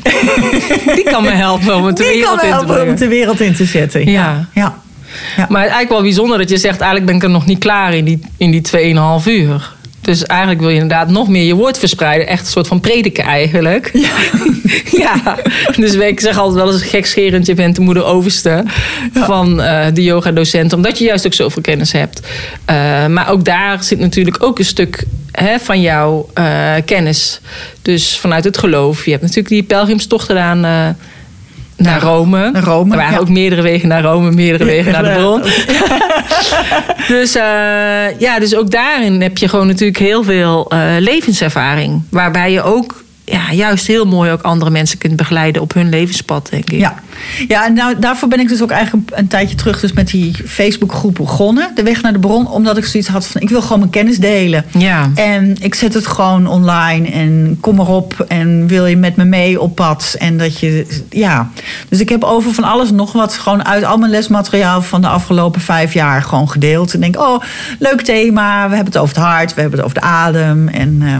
Die 0.95 1.03
kan 1.03 1.23
me 1.23 1.29
helpen 1.29 1.75
om 1.75 1.85
het 1.85 1.97
de 1.97 2.03
wereld 2.03 2.23
kan 2.23 2.33
in 2.33 2.39
te 2.39 2.45
helpen 2.45 2.67
om 2.67 2.73
brengen. 2.73 2.89
het 2.89 2.99
de 2.99 3.07
wereld 3.07 3.39
in 3.39 3.55
te 3.55 3.65
zetten. 3.65 4.05
Ja. 4.11 4.11
ja. 4.21 4.47
ja. 4.53 4.77
Maar 5.35 5.45
het 5.45 5.49
is 5.49 5.55
eigenlijk 5.55 5.89
wel 5.89 6.01
bijzonder 6.01 6.37
dat 6.37 6.49
je 6.49 6.57
zegt... 6.57 6.81
eigenlijk 6.81 7.05
ben 7.05 7.15
ik 7.15 7.23
er 7.23 7.29
nog 7.29 7.45
niet 7.45 7.59
klaar 7.59 7.93
in 7.93 8.05
die, 8.05 8.19
in 8.37 8.51
die 8.51 8.61
2,5 9.21 9.25
uur. 9.25 9.77
Dus 10.01 10.25
eigenlijk 10.25 10.59
wil 10.59 10.69
je 10.69 10.75
inderdaad 10.79 11.09
nog 11.09 11.27
meer 11.27 11.43
je 11.43 11.53
woord 11.53 11.79
verspreiden. 11.79 12.27
Echt 12.27 12.41
een 12.41 12.51
soort 12.51 12.67
van 12.67 12.79
prediken 12.79 13.23
eigenlijk. 13.23 13.89
Ja. 13.93 14.09
ja. 15.05 15.37
Dus 15.75 15.93
ik 15.93 16.19
zeg 16.19 16.37
altijd 16.37 16.63
wel 16.63 16.73
eens 16.73 16.83
gekscherend... 16.83 17.45
je 17.45 17.53
bent 17.53 17.75
de 17.75 17.81
moeder 17.81 18.03
overste 18.03 18.63
van 19.13 19.61
eh, 19.61 19.85
de 19.93 20.03
yoga-docent. 20.03 20.73
Omdat 20.73 20.97
je 20.97 21.05
juist 21.05 21.25
ook 21.25 21.33
zoveel 21.33 21.61
kennis 21.61 21.91
hebt. 21.91 22.27
Eh, 22.65 23.07
maar 23.07 23.29
ook 23.29 23.45
daar 23.45 23.83
zit 23.83 23.99
natuurlijk 23.99 24.43
ook 24.43 24.59
een 24.59 24.65
stuk 24.65 25.03
hè, 25.31 25.59
van 25.59 25.81
jouw 25.81 26.29
eh, 26.33 26.73
kennis. 26.85 27.41
Dus 27.81 28.17
vanuit 28.17 28.43
het 28.43 28.57
geloof. 28.57 29.05
Je 29.05 29.11
hebt 29.11 29.23
natuurlijk 29.23 29.49
die 29.49 29.63
pelgrimstocht 29.63 30.25
gedaan... 30.25 30.95
naar 31.79 32.01
Rome. 32.01 32.51
naar 32.51 32.63
Rome, 32.63 32.91
Er 32.91 32.97
waren 32.97 33.13
ja. 33.13 33.19
ook 33.19 33.29
meerdere 33.29 33.61
wegen 33.61 33.87
naar 33.87 34.01
Rome, 34.01 34.31
meerdere 34.31 34.65
wegen 34.65 34.91
naar 34.91 35.03
de 35.03 35.11
bron. 35.19 35.41
dus, 37.17 37.35
eh, 37.35 38.19
ja, 38.19 38.39
dus 38.39 38.55
ook 38.55 38.71
daarin 38.71 39.21
heb 39.21 39.37
je 39.37 39.47
gewoon 39.47 39.67
natuurlijk 39.67 39.99
heel 39.99 40.23
veel 40.23 40.69
eh, 40.69 40.79
levenservaring. 40.99 42.01
Waarbij 42.09 42.51
je 42.51 42.61
ook 42.61 43.03
ja, 43.31 43.51
juist 43.51 43.87
heel 43.87 44.05
mooi 44.05 44.31
ook 44.31 44.41
andere 44.41 44.71
mensen 44.71 44.97
kunt 44.97 45.15
begeleiden 45.15 45.61
op 45.61 45.73
hun 45.73 45.89
levenspad, 45.89 46.47
denk 46.49 46.69
ik. 46.69 46.79
Ja, 46.79 46.95
ja 47.47 47.65
en 47.65 47.73
nou, 47.73 47.99
daarvoor 47.99 48.27
ben 48.27 48.39
ik 48.39 48.47
dus 48.47 48.61
ook 48.61 48.71
eigenlijk 48.71 49.09
een, 49.13 49.27
tijdje 49.27 49.55
terug 49.55 49.79
dus 49.79 49.93
met 49.93 50.07
die 50.07 50.35
Facebookgroep 50.45 51.15
begonnen. 51.15 51.71
De 51.75 51.83
weg 51.83 52.01
naar 52.01 52.13
de 52.13 52.19
bron. 52.19 52.47
Omdat 52.47 52.77
ik 52.77 52.85
zoiets 52.85 53.09
had 53.09 53.27
van, 53.27 53.41
ik 53.41 53.49
wil 53.49 53.61
gewoon 53.61 53.79
mijn 53.79 53.91
kennis 53.91 54.17
delen. 54.17 54.65
Ja. 54.77 55.11
En 55.15 55.55
ik 55.61 55.75
zet 55.75 55.93
het 55.93 56.07
gewoon 56.07 56.47
online 56.47 57.09
en 57.09 57.57
kom 57.59 57.79
erop 57.79 58.25
en 58.27 58.67
wil 58.67 58.85
je 58.85 58.97
met 58.97 59.15
me 59.15 59.25
mee 59.25 59.61
op 59.61 59.75
pad. 59.75 60.15
En 60.19 60.37
dat 60.37 60.59
je, 60.59 61.01
ja. 61.09 61.49
Dus 61.89 61.99
ik 61.99 62.09
heb 62.09 62.23
over 62.23 62.53
van 62.53 62.63
alles 62.63 62.91
nog 62.91 63.11
wat 63.11 63.33
gewoon 63.33 63.65
uit 63.65 63.83
al 63.83 63.97
mijn 63.97 64.11
lesmateriaal 64.11 64.81
van 64.81 65.01
de 65.01 65.07
afgelopen 65.07 65.61
vijf 65.61 65.93
jaar 65.93 66.21
gewoon 66.21 66.49
gedeeld. 66.49 66.93
En 66.93 66.99
denk, 66.99 67.19
oh, 67.19 67.43
leuk 67.79 68.01
thema. 68.01 68.69
We 68.69 68.75
hebben 68.75 68.93
het 68.93 69.01
over 69.01 69.15
het 69.15 69.25
hart, 69.25 69.53
we 69.53 69.61
hebben 69.61 69.79
het 69.79 69.87
over 69.87 70.01
de 70.01 70.07
adem. 70.07 70.67
En 70.67 70.97
eh, 71.01 71.15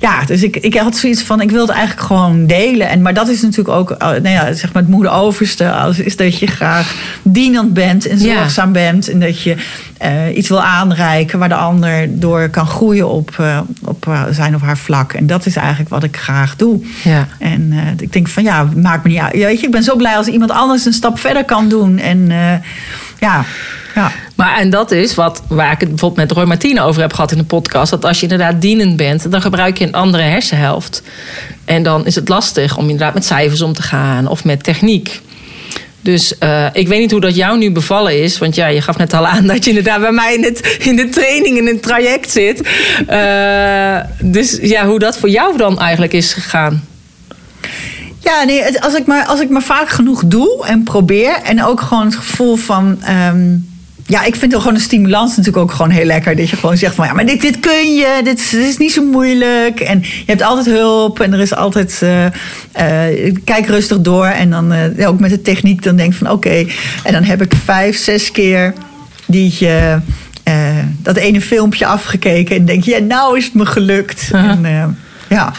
ja, 0.00 0.24
dus 0.24 0.42
ik, 0.42 0.56
ik 0.56 0.76
had 0.76 0.96
zoiets 0.96 1.22
van, 1.22 1.33
ik 1.40 1.50
wil 1.50 1.60
het 1.60 1.70
eigenlijk 1.70 2.06
gewoon 2.06 2.46
delen. 2.46 2.88
En, 2.88 3.02
maar 3.02 3.14
dat 3.14 3.28
is 3.28 3.42
natuurlijk 3.42 3.76
ook, 3.76 3.90
eh, 3.90 4.08
nou 4.08 4.28
ja, 4.28 4.52
zeg 4.52 4.72
maar 4.72 4.82
het 4.82 4.90
moeder 4.90 5.12
overste. 5.12 5.70
Als, 5.70 5.98
is 5.98 6.16
dat 6.16 6.38
je 6.38 6.46
graag 6.46 6.94
dienend 7.22 7.72
bent 7.74 8.06
en 8.06 8.20
Ja. 8.20 8.36
zorgzaam 8.36 8.72
bent. 8.72 9.08
En 9.08 9.20
dat 9.20 9.42
je 9.42 9.56
eh, 9.98 10.36
iets 10.36 10.48
wil 10.48 10.62
aanreiken 10.62 11.38
waar 11.38 11.48
de 11.48 11.54
ander 11.54 12.18
door 12.18 12.48
kan 12.48 12.66
groeien 12.66 13.08
op, 13.08 13.34
eh, 13.38 13.60
op 13.84 14.08
zijn 14.30 14.54
of 14.54 14.60
haar 14.62 14.78
vlak. 14.78 15.12
En 15.12 15.26
dat 15.26 15.46
is 15.46 15.56
eigenlijk 15.56 15.88
wat 15.88 16.02
ik 16.04 16.16
graag 16.16 16.56
doe. 16.56 16.80
Ja. 17.04 17.28
En 17.38 17.72
ik 17.98 18.12
denk 18.12 18.28
van 18.28 18.42
ja, 18.42 18.68
maakt 18.76 19.04
me 19.04 19.10
niet 19.10 19.20
uit. 19.20 19.34
Ja, 19.34 19.46
weet 19.46 19.60
je, 19.60 19.66
ik 19.66 19.72
ben 19.72 19.82
zo 19.82 19.96
blij 19.96 20.16
als 20.16 20.26
iemand 20.26 20.50
anders 20.50 20.84
een 20.84 20.92
stap 20.92 21.18
verder 21.18 21.44
kan 21.44 21.68
doen. 21.68 21.98
En 21.98 22.26
ja, 23.18 23.44
ja. 23.94 24.12
Maar 24.34 24.58
en 24.58 24.70
dat 24.70 24.90
is 24.90 25.14
wat, 25.14 25.42
waar 25.48 25.72
ik 25.72 25.80
het 25.80 25.88
bijvoorbeeld 25.88 26.28
met 26.28 26.36
Roy 26.36 26.46
Martine 26.46 26.82
over 26.82 27.00
heb 27.00 27.12
gehad 27.12 27.32
in 27.32 27.38
de 27.38 27.44
podcast. 27.44 27.90
Dat 27.90 28.04
als 28.04 28.16
je 28.16 28.22
inderdaad 28.22 28.60
dienend 28.60 28.96
bent, 28.96 29.30
dan 29.30 29.42
gebruik 29.42 29.78
je 29.78 29.86
een 29.86 29.94
andere 29.94 30.22
hersenhelft. 30.22 31.02
En 31.64 31.82
dan 31.82 32.06
is 32.06 32.14
het 32.14 32.28
lastig 32.28 32.76
om 32.76 32.82
inderdaad 32.82 33.14
met 33.14 33.24
cijfers 33.24 33.62
om 33.62 33.72
te 33.72 33.82
gaan 33.82 34.26
of 34.28 34.44
met 34.44 34.62
techniek. 34.62 35.20
Dus 36.00 36.34
uh, 36.40 36.66
ik 36.72 36.88
weet 36.88 37.00
niet 37.00 37.10
hoe 37.10 37.20
dat 37.20 37.36
jou 37.36 37.58
nu 37.58 37.70
bevallen 37.70 38.22
is. 38.22 38.38
Want 38.38 38.54
ja, 38.54 38.66
je 38.66 38.80
gaf 38.80 38.96
net 38.96 39.14
al 39.14 39.26
aan 39.26 39.46
dat 39.52 39.64
je 39.64 39.70
inderdaad 39.70 40.00
bij 40.00 40.12
mij 40.12 40.34
in, 40.34 40.44
het, 40.44 40.76
in 40.80 40.96
de 40.96 41.08
training, 41.08 41.58
in 41.58 41.66
het 41.66 41.82
traject 41.82 42.30
zit. 42.30 42.68
Uh, 43.10 43.96
dus 44.20 44.58
ja, 44.62 44.86
hoe 44.86 44.98
dat 44.98 45.18
voor 45.18 45.28
jou 45.28 45.56
dan 45.56 45.78
eigenlijk 45.78 46.12
is 46.12 46.32
gegaan. 46.32 46.84
Ja, 48.18 48.44
nee, 48.44 48.80
als 48.80 48.94
ik, 48.94 49.06
maar, 49.06 49.24
als 49.24 49.40
ik 49.40 49.48
maar 49.48 49.62
vaak 49.62 49.88
genoeg 49.88 50.22
doe 50.26 50.66
en 50.66 50.82
probeer. 50.82 51.40
En 51.42 51.64
ook 51.64 51.80
gewoon 51.80 52.04
het 52.04 52.16
gevoel 52.16 52.56
van. 52.56 52.98
Um, 53.08 53.72
ja, 54.06 54.24
ik 54.24 54.36
vind 54.36 54.52
het 54.52 54.60
gewoon 54.60 54.76
een 54.76 54.82
stimulans 54.82 55.36
natuurlijk 55.36 55.64
ook 55.64 55.72
gewoon 55.72 55.90
heel 55.90 56.04
lekker. 56.04 56.36
Dat 56.36 56.50
je 56.50 56.56
gewoon 56.56 56.76
zegt 56.76 56.94
van 56.94 57.06
ja, 57.06 57.12
maar 57.12 57.26
dit, 57.26 57.40
dit 57.40 57.60
kun 57.60 57.94
je, 57.94 58.20
dit 58.24 58.38
is, 58.38 58.50
dit 58.50 58.66
is 58.66 58.76
niet 58.76 58.92
zo 58.92 59.04
moeilijk. 59.04 59.80
En 59.80 60.00
je 60.00 60.22
hebt 60.26 60.42
altijd 60.42 60.66
hulp 60.66 61.20
en 61.20 61.32
er 61.32 61.40
is 61.40 61.54
altijd. 61.54 62.00
Uh, 62.02 62.24
uh, 62.24 63.34
kijk 63.44 63.66
rustig 63.66 64.00
door. 64.00 64.26
En 64.26 64.50
dan 64.50 64.72
uh, 64.72 65.08
ook 65.08 65.20
met 65.20 65.30
de 65.30 65.42
techniek, 65.42 65.82
dan 65.82 65.96
denk 65.96 66.12
ik 66.12 66.18
van 66.18 66.30
oké. 66.30 66.48
Okay. 66.48 66.68
En 67.02 67.12
dan 67.12 67.22
heb 67.22 67.42
ik 67.42 67.52
vijf, 67.64 67.96
zes 67.96 68.30
keer 68.30 68.72
die. 69.26 69.68
dat 71.02 71.16
ene 71.16 71.40
filmpje 71.40 71.86
afgekeken 71.86 72.56
en 72.56 72.64
denk 72.64 72.84
je, 72.84 72.90
ja, 72.90 72.98
nou 72.98 73.36
is 73.36 73.44
het 73.44 73.54
me 73.54 73.66
gelukt. 73.66 74.28
-huh. 74.30 74.50
En, 74.50 74.98
ja. 75.28 75.52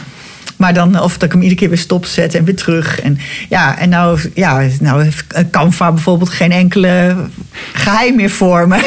Maar 0.56 0.74
dan 0.74 1.02
of 1.02 1.13
dat 1.13 1.24
ik 1.24 1.32
hem 1.32 1.41
iedere 1.41 1.60
keer 1.60 1.70
weer 1.70 1.78
stopzet 1.78 2.36
en 2.36 2.44
weer 2.44 2.56
terug. 2.56 3.02
En 3.02 3.18
ja, 3.50 3.78
en 3.78 3.89
nou, 3.89 4.20
ja, 4.34 4.68
nou 4.80 5.04
heeft 5.04 5.26
Canva 5.52 5.91
bijvoorbeeld 5.91 6.30
geen 6.30 6.52
enkele 6.52 7.15
geheim 7.74 8.15
meer 8.15 8.30
voor 8.30 8.68
me. 8.68 8.80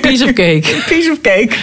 Piece 0.00 0.24
of 0.24 0.32
cake. 0.32 0.64
Piece 0.88 1.10
of 1.10 1.20
cake. 1.20 1.56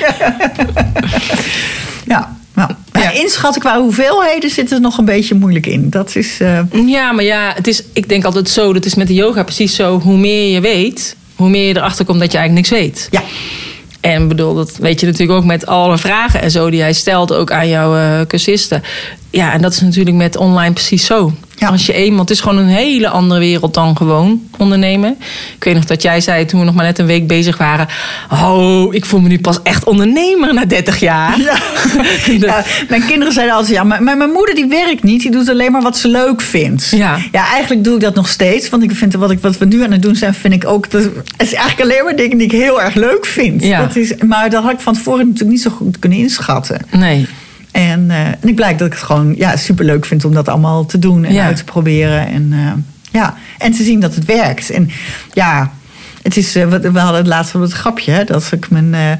ja. 2.13 2.39
Nou, 2.53 2.71
ja. 2.91 3.11
inschatten 3.11 3.61
qua 3.61 3.79
hoeveelheden 3.79 4.49
zit 4.49 4.71
er 4.71 4.81
nog 4.81 4.97
een 4.97 5.05
beetje 5.05 5.35
moeilijk 5.35 5.65
in. 5.65 5.89
Dat 5.89 6.15
is. 6.15 6.41
Uh... 6.41 6.59
Ja, 6.85 7.11
maar 7.11 7.23
ja, 7.23 7.51
het 7.55 7.67
is, 7.67 7.83
ik 7.93 8.09
denk 8.09 8.23
altijd 8.23 8.49
zo, 8.49 8.73
dat 8.73 8.85
is 8.85 8.95
met 8.95 9.07
de 9.07 9.13
yoga 9.13 9.43
precies 9.43 9.75
zo. 9.75 9.99
Hoe 9.99 10.17
meer 10.17 10.53
je 10.53 10.61
weet, 10.61 11.15
hoe 11.35 11.49
meer 11.49 11.67
je 11.67 11.75
erachter 11.75 12.05
komt 12.05 12.19
dat 12.19 12.31
je 12.31 12.37
eigenlijk 12.37 12.69
niks 12.69 12.81
weet. 12.81 13.07
Ja. 13.11 13.23
En 14.01 14.27
bedoel, 14.27 14.53
dat 14.55 14.77
weet 14.77 14.99
je 14.99 15.05
natuurlijk 15.05 15.39
ook 15.39 15.45
met 15.45 15.65
alle 15.65 15.97
vragen 15.97 16.41
en 16.41 16.51
zo 16.51 16.69
die 16.69 16.81
hij 16.81 16.93
stelt, 16.93 17.33
ook 17.33 17.51
aan 17.51 17.67
jouw 17.67 17.95
uh, 17.95 18.21
cursisten. 18.27 18.83
Ja, 19.29 19.53
en 19.53 19.61
dat 19.61 19.71
is 19.71 19.81
natuurlijk 19.81 20.15
met 20.15 20.37
online 20.37 20.73
precies 20.73 21.05
zo. 21.05 21.33
Ja. 21.61 21.67
Als 21.67 21.85
je 21.85 21.93
eenmaal, 21.93 22.19
het 22.19 22.29
is 22.29 22.39
gewoon 22.39 22.57
een 22.57 22.67
hele 22.67 23.09
andere 23.09 23.39
wereld 23.39 23.73
dan 23.73 23.97
gewoon 23.97 24.41
ondernemen. 24.57 25.15
Ik 25.55 25.63
weet 25.63 25.73
nog 25.73 25.85
dat 25.85 26.01
jij 26.01 26.21
zei 26.21 26.45
toen 26.45 26.59
we 26.59 26.65
nog 26.65 26.75
maar 26.75 26.85
net 26.85 26.99
een 26.99 27.05
week 27.05 27.27
bezig 27.27 27.57
waren. 27.57 27.87
Oh, 28.31 28.93
ik 28.93 29.05
voel 29.05 29.19
me 29.19 29.27
nu 29.27 29.39
pas 29.39 29.59
echt 29.63 29.83
ondernemer 29.83 30.53
na 30.53 30.65
30 30.65 30.99
jaar. 30.99 31.39
Ja. 31.39 31.57
ja 32.47 32.63
mijn 32.89 33.05
kinderen 33.05 33.33
zeiden 33.33 33.55
altijd, 33.55 33.75
ja, 33.75 33.83
maar, 33.83 34.03
maar, 34.03 34.17
mijn 34.17 34.29
moeder 34.29 34.55
die 34.55 34.65
werkt 34.65 35.03
niet. 35.03 35.21
Die 35.21 35.31
doet 35.31 35.49
alleen 35.49 35.71
maar 35.71 35.81
wat 35.81 35.97
ze 35.97 36.07
leuk 36.07 36.41
vindt. 36.41 36.87
Ja. 36.89 37.17
ja, 37.31 37.47
eigenlijk 37.47 37.83
doe 37.83 37.95
ik 37.95 38.01
dat 38.01 38.15
nog 38.15 38.27
steeds. 38.27 38.69
Want 38.69 38.83
ik 38.83 38.91
vind 38.91 39.13
wat, 39.13 39.31
ik, 39.31 39.39
wat 39.41 39.57
we 39.57 39.65
nu 39.65 39.83
aan 39.83 39.91
het 39.91 40.01
doen 40.01 40.15
zijn, 40.15 40.33
vind 40.33 40.53
ik 40.53 40.67
ook. 40.67 40.91
Dat, 40.91 41.03
het 41.03 41.13
is 41.37 41.53
eigenlijk 41.53 41.89
alleen 41.89 42.03
maar 42.03 42.15
dingen 42.15 42.37
die 42.37 42.47
ik 42.47 42.51
heel 42.51 42.81
erg 42.81 42.95
leuk 42.95 43.25
vind. 43.25 43.63
Ja. 43.63 43.79
Dat 43.79 43.95
is, 43.95 44.13
maar 44.27 44.49
dat 44.49 44.63
had 44.63 44.71
ik 44.71 44.79
van 44.79 44.93
tevoren 44.93 45.25
natuurlijk 45.25 45.51
niet 45.51 45.61
zo 45.61 45.69
goed 45.69 45.99
kunnen 45.99 46.19
inschatten. 46.19 46.81
Nee. 46.91 47.27
En, 47.71 48.05
uh, 48.09 48.25
en 48.27 48.37
ik 48.47 48.55
blijk 48.55 48.77
dat 48.77 48.87
ik 48.87 48.93
het 48.93 49.03
gewoon 49.03 49.33
ja, 49.37 49.55
superleuk 49.57 50.05
vind 50.05 50.25
om 50.25 50.33
dat 50.33 50.49
allemaal 50.49 50.85
te 50.85 50.99
doen 50.99 51.23
en 51.25 51.33
Ja. 51.33 51.45
uit 51.45 51.55
te 51.57 51.63
proberen. 51.63 52.27
En, 52.27 52.51
uh, 52.53 52.71
ja, 53.11 53.35
en 53.57 53.71
te 53.71 53.83
zien 53.83 53.99
dat 53.99 54.15
het 54.15 54.25
werkt. 54.25 54.69
En 54.69 54.89
ja, 55.33 55.71
het 56.21 56.37
is, 56.37 56.55
uh, 56.55 56.67
we 56.67 56.99
hadden 56.99 57.15
het 57.19 57.27
laatst 57.27 57.53
wel 57.53 57.61
het 57.61 57.71
grapje, 57.71 58.11
hè, 58.11 58.23
dat 58.23 58.49
ik 58.51 58.69
mijn, 58.69 58.89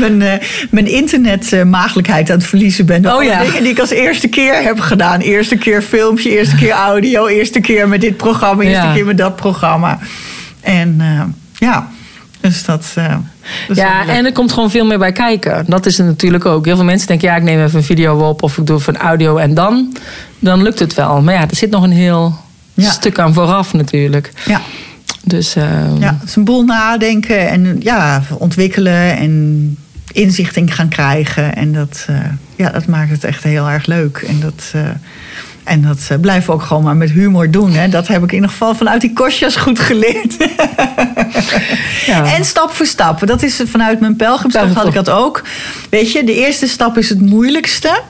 mijn, 0.00 0.40
mijn 0.70 0.86
internetmaagdelijkheid 0.86 2.30
aan 2.30 2.36
het 2.38 2.46
verliezen 2.46 2.86
ben. 2.86 3.14
Oh, 3.14 3.22
ja. 3.22 3.42
Dingen 3.42 3.62
die 3.62 3.72
ik 3.72 3.78
als 3.78 3.90
eerste 3.90 4.28
keer 4.28 4.62
heb 4.62 4.80
gedaan. 4.80 5.20
Eerste 5.20 5.56
keer 5.56 5.82
filmpje, 5.82 6.30
eerste 6.30 6.56
keer 6.56 6.70
audio, 6.70 7.26
eerste 7.26 7.60
keer 7.60 7.88
met 7.88 8.00
dit 8.00 8.16
programma, 8.16 8.62
eerste 8.62 8.86
Ja. 8.86 8.92
keer 8.94 9.06
met 9.06 9.18
dat 9.18 9.36
programma. 9.36 9.98
En 10.60 11.00
ja, 11.58 11.88
dus 12.50 12.64
dat. 12.64 12.92
wel 12.94 13.22
Ja, 13.72 14.06
en 14.08 14.24
er 14.24 14.32
komt 14.32 14.52
gewoon 14.52 14.70
veel 14.70 14.84
meer 14.86 14.98
bij 14.98 15.12
kijken. 15.12 15.64
Dat 15.68 15.86
is 15.86 15.98
het 15.98 16.06
natuurlijk 16.06 16.44
ook. 16.46 16.64
Heel 16.64 16.76
veel 16.76 16.84
mensen 16.84 17.08
denken, 17.08 17.28
ja, 17.28 17.36
ik 17.36 17.42
neem 17.42 17.62
even 17.64 17.78
een 17.78 17.84
video 17.84 18.28
op 18.28 18.42
of 18.42 18.58
ik 18.58 18.66
doe 18.66 18.78
even 18.78 18.94
een 18.94 19.00
audio 19.00 19.36
en 19.36 19.54
dan, 19.54 19.96
dan 20.38 20.62
lukt 20.62 20.78
het 20.78 20.94
wel. 20.94 21.22
Maar 21.22 21.34
ja, 21.34 21.40
er 21.40 21.56
zit 21.56 21.70
nog 21.70 21.82
een 21.82 21.92
heel 21.92 22.36
Ja. 22.74 22.90
stuk 22.90 23.18
aan 23.18 23.34
vooraf 23.34 23.72
natuurlijk. 23.72 24.32
ja. 24.46 24.60
Dus 25.24 25.56
ehm, 25.56 25.96
Ja, 26.00 26.16
het 26.20 26.28
is 26.28 26.36
een 26.36 26.44
boel 26.44 26.62
nadenken 26.64 27.48
en 27.48 27.76
ja, 27.80 28.22
ontwikkelen 28.38 29.16
en 29.16 29.76
inzicht 30.12 30.56
in 30.56 30.70
gaan 30.70 30.88
krijgen. 30.88 31.54
En 31.56 31.72
dat, 31.72 32.06
uh, 32.10 32.16
ja, 32.56 32.70
dat 32.70 32.86
maakt 32.86 33.10
het 33.10 33.24
echt 33.24 33.42
heel 33.42 33.68
erg 33.68 33.86
leuk. 33.86 34.24
En 34.28 34.40
dat, 34.40 34.72
uh, 34.76 34.82
en 35.64 35.82
dat 35.82 36.08
uh, 36.12 36.18
blijven 36.20 36.46
we 36.46 36.52
ook 36.52 36.62
gewoon 36.62 36.82
maar 36.82 36.96
met 36.96 37.10
humor 37.10 37.50
doen. 37.50 37.72
Hè. 37.72 37.88
Dat 37.88 38.08
heb 38.08 38.22
ik 38.22 38.28
in 38.28 38.34
ieder 38.34 38.50
geval 38.50 38.74
vanuit 38.74 39.00
die 39.00 39.12
kostjes 39.12 39.56
goed 39.56 39.78
geleerd. 39.80 40.36
Ja. 42.06 42.34
En 42.34 42.44
stap 42.44 42.70
voor 42.70 42.86
stap. 42.86 43.26
Dat 43.26 43.42
is 43.42 43.60
vanuit 43.64 44.00
mijn 44.00 44.16
pelgrimstocht 44.16 44.74
had 44.74 44.86
ik 44.86 44.94
dat 44.94 45.10
ook. 45.10 45.42
Weet 45.90 46.12
je, 46.12 46.24
de 46.24 46.34
eerste 46.34 46.66
stap 46.66 46.98
is 46.98 47.08
het 47.08 47.20
moeilijkste. 47.20 48.00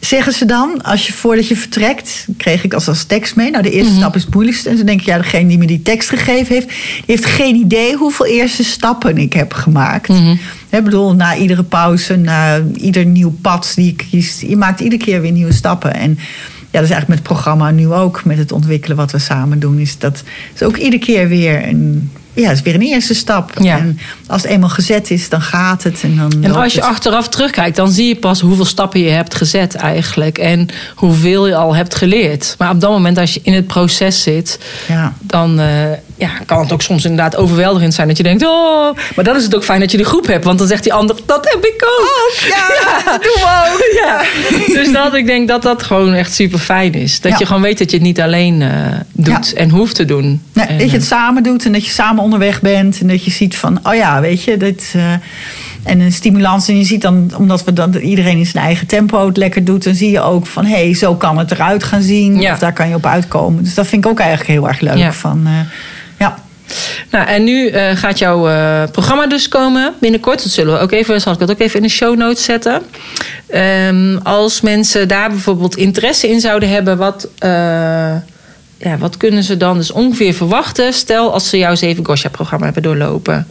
Zeggen 0.00 0.32
ze 0.32 0.44
dan, 0.44 0.82
als 0.82 1.06
je 1.06 1.12
voordat 1.12 1.48
je 1.48 1.56
vertrekt, 1.56 2.26
kreeg 2.36 2.64
ik 2.64 2.74
als, 2.74 2.88
als 2.88 3.04
tekst 3.04 3.36
mee. 3.36 3.50
Nou, 3.50 3.62
de 3.62 3.70
eerste 3.70 3.90
Mhm. 3.90 4.00
stap 4.00 4.14
is 4.16 4.22
het 4.22 4.34
moeilijkste. 4.34 4.68
En 4.68 4.76
dan 4.76 4.86
denk 4.86 5.00
ik, 5.00 5.06
ja, 5.06 5.16
degene 5.16 5.48
die 5.48 5.58
me 5.58 5.66
die 5.66 5.82
tekst 5.82 6.08
gegeven 6.08 6.54
heeft, 6.54 6.68
heeft 7.06 7.24
geen 7.24 7.54
idee 7.54 7.96
hoeveel 7.96 8.26
eerste 8.26 8.64
stappen 8.64 9.16
ik 9.18 9.32
heb 9.32 9.52
gemaakt. 9.52 10.08
Mhm. 10.08 10.36
Ik 10.70 10.84
bedoel, 10.84 11.14
na 11.14 11.36
iedere 11.36 11.62
pauze, 11.64 12.16
na 12.16 12.62
ieder 12.76 13.04
nieuw 13.06 13.34
pad 13.42 13.72
die 13.74 13.84
je 13.86 13.94
kiest, 13.94 14.40
je 14.40 14.56
maakt 14.56 14.80
iedere 14.80 15.04
keer 15.04 15.20
weer 15.20 15.32
nieuwe 15.32 15.52
stappen. 15.52 15.94
En 15.94 16.18
ja, 16.70 16.78
dat 16.80 16.88
is 16.88 16.94
eigenlijk 16.94 17.08
met 17.08 17.18
het 17.18 17.26
programma 17.26 17.70
nu 17.70 17.92
ook, 17.92 18.24
met 18.24 18.38
het 18.38 18.52
ontwikkelen 18.52 18.96
wat 18.96 19.10
we 19.12 19.18
samen 19.18 19.58
doen, 19.58 19.78
is 19.78 19.98
dat 19.98 20.22
is 20.54 20.62
ook 20.62 20.76
iedere 20.76 21.02
keer 21.04 21.28
weer 21.28 21.68
een. 21.68 22.10
Ja, 22.32 22.50
is 22.50 22.62
weer 22.62 22.74
een 22.74 22.80
eerste 22.82 23.14
stap. 23.14 23.52
Ja. 23.60 23.78
En 23.78 23.98
als 24.26 24.42
het 24.42 24.50
eenmaal 24.50 24.68
gezet 24.68 25.10
is, 25.10 25.28
dan 25.28 25.40
gaat 25.40 25.82
het. 25.82 26.02
En, 26.02 26.16
dan 26.16 26.32
En 26.44 26.54
als 26.54 26.72
je 26.72 26.80
het. 26.80 26.88
achteraf 26.88 27.28
terugkijkt, 27.28 27.76
dan 27.76 27.90
zie 27.90 28.06
je 28.08 28.16
pas 28.16 28.40
hoeveel 28.40 28.64
stappen 28.64 29.00
je 29.00 29.10
hebt 29.10 29.34
gezet 29.34 29.74
eigenlijk. 29.74 30.38
En 30.38 30.68
hoeveel 30.94 31.46
je 31.46 31.54
al 31.56 31.74
hebt 31.74 31.94
geleerd. 31.94 32.54
Maar 32.58 32.70
op 32.70 32.80
dat 32.80 32.90
moment, 32.90 33.18
als 33.18 33.34
je 33.34 33.40
in 33.42 33.52
het 33.52 33.66
proces 33.66 34.22
zit, 34.22 34.58
Ja. 34.88 35.12
dan 35.20 35.60
uh, 35.60 35.66
ja, 36.18 36.28
kan 36.46 36.60
het 36.60 36.72
ook 36.72 36.82
soms 36.82 37.04
inderdaad 37.04 37.36
overweldigend 37.36 37.94
zijn. 37.94 38.08
Dat 38.08 38.16
je 38.16 38.22
denkt, 38.22 38.42
oh, 38.44 38.96
maar 39.16 39.24
dan 39.24 39.36
is 39.36 39.44
het 39.44 39.54
ook 39.54 39.64
fijn 39.64 39.80
dat 39.80 39.90
je 39.90 39.96
de 39.96 40.04
groep 40.04 40.26
hebt. 40.26 40.44
Want 40.44 40.58
dan 40.58 40.68
zegt 40.68 40.82
die 40.82 40.92
ander, 40.92 41.16
dat 41.26 41.48
heb 41.50 41.64
ik 41.64 41.84
ook. 41.84 42.32
Ja, 42.48 43.02
dat 43.04 43.22
doen 43.22 43.32
we 43.42 43.70
ook. 43.72 43.86
Ja. 44.04 44.22
Dus 44.74 44.92
dat, 44.92 45.14
ik 45.14 45.26
denk 45.26 45.48
dat 45.48 45.62
dat 45.62 45.82
gewoon 45.82 46.12
echt 46.14 46.34
super 46.34 46.58
fijn 46.58 46.94
is. 46.94 47.20
Dat 47.20 47.32
Ja. 47.32 47.38
je 47.38 47.46
gewoon 47.46 47.62
weet 47.62 47.78
dat 47.78 47.90
je 47.90 47.96
het 47.96 48.06
niet 48.06 48.20
alleen 48.20 48.60
uh, 48.60 48.70
doet 49.12 49.50
Ja. 49.54 49.60
en 49.60 49.70
hoeft 49.70 49.94
te 49.94 50.04
doen. 50.04 50.42
Nee, 50.52 50.66
en, 50.66 50.78
dat 50.78 50.90
je 50.90 50.96
het 50.96 51.06
samen 51.06 51.42
doet 51.42 51.64
en 51.64 51.72
dat 51.72 51.84
je 51.84 51.90
samen 51.92 52.22
onderweg 52.22 52.60
bent. 52.60 53.00
En 53.00 53.06
dat 53.06 53.24
je 53.24 53.30
ziet 53.30 53.56
van, 53.56 53.78
oh 53.82 53.94
ja, 53.94 54.20
weet 54.20 54.42
je, 54.42 54.56
dit. 54.56 54.92
Uh, 54.96 55.02
en 55.82 56.00
een 56.00 56.12
stimulans. 56.12 56.68
En 56.68 56.78
je 56.78 56.84
ziet 56.84 57.02
dan, 57.02 57.30
omdat 57.36 57.64
we 57.64 57.72
dan 57.72 57.94
iedereen 57.94 58.38
in 58.38 58.46
zijn 58.46 58.64
eigen 58.64 58.86
tempo 58.86 59.26
het 59.26 59.36
lekker 59.36 59.64
doet, 59.64 59.84
dan 59.84 59.94
zie 59.94 60.10
je 60.10 60.20
ook 60.20 60.46
van 60.46 60.64
hé, 60.64 60.84
hey, 60.84 60.94
zo 60.94 61.14
kan 61.14 61.38
het 61.38 61.50
eruit 61.50 61.84
gaan 61.84 62.02
zien. 62.02 62.40
Ja. 62.40 62.52
Of 62.52 62.58
daar 62.58 62.72
kan 62.72 62.88
je 62.88 62.94
op 62.94 63.06
uitkomen. 63.06 63.64
Dus 63.64 63.74
dat 63.74 63.86
vind 63.86 64.04
ik 64.04 64.10
ook 64.10 64.18
eigenlijk 64.18 64.50
heel 64.50 64.68
erg 64.68 64.80
leuk. 64.80 64.96
Ja. 64.96 65.12
Van, 65.12 65.42
uh, 65.46 65.52
ja. 66.18 66.38
Nou, 67.10 67.26
en 67.26 67.44
nu 67.44 67.70
uh, 67.70 67.90
gaat 67.96 68.18
jouw 68.18 68.48
uh, 68.48 68.82
programma 68.92 69.26
dus 69.26 69.48
komen 69.48 69.94
binnenkort. 70.00 70.42
Dat 70.42 70.52
zullen 70.52 70.74
we 70.74 70.80
ook 70.80 70.92
even, 70.92 71.20
zal 71.20 71.32
ik 71.32 71.38
dat 71.38 71.50
ook 71.50 71.58
even 71.60 71.76
in 71.76 71.82
de 71.82 71.88
show 71.88 72.16
notes 72.16 72.44
zetten. 72.44 72.82
Um, 73.54 74.18
als 74.22 74.60
mensen 74.60 75.08
daar 75.08 75.28
bijvoorbeeld 75.28 75.76
interesse 75.76 76.28
in 76.28 76.40
zouden 76.40 76.68
hebben, 76.68 76.96
wat, 76.96 77.28
uh, 77.44 77.50
ja, 78.78 78.98
wat 78.98 79.16
kunnen 79.16 79.42
ze 79.42 79.56
dan 79.56 79.76
dus 79.76 79.90
ongeveer 79.90 80.34
verwachten? 80.34 80.92
Stel 80.92 81.32
als 81.32 81.48
ze 81.48 81.58
jouw 81.58 81.74
Zeven 81.74 82.06
Gosha-programma 82.06 82.64
hebben 82.64 82.82
doorlopen. 82.82 83.46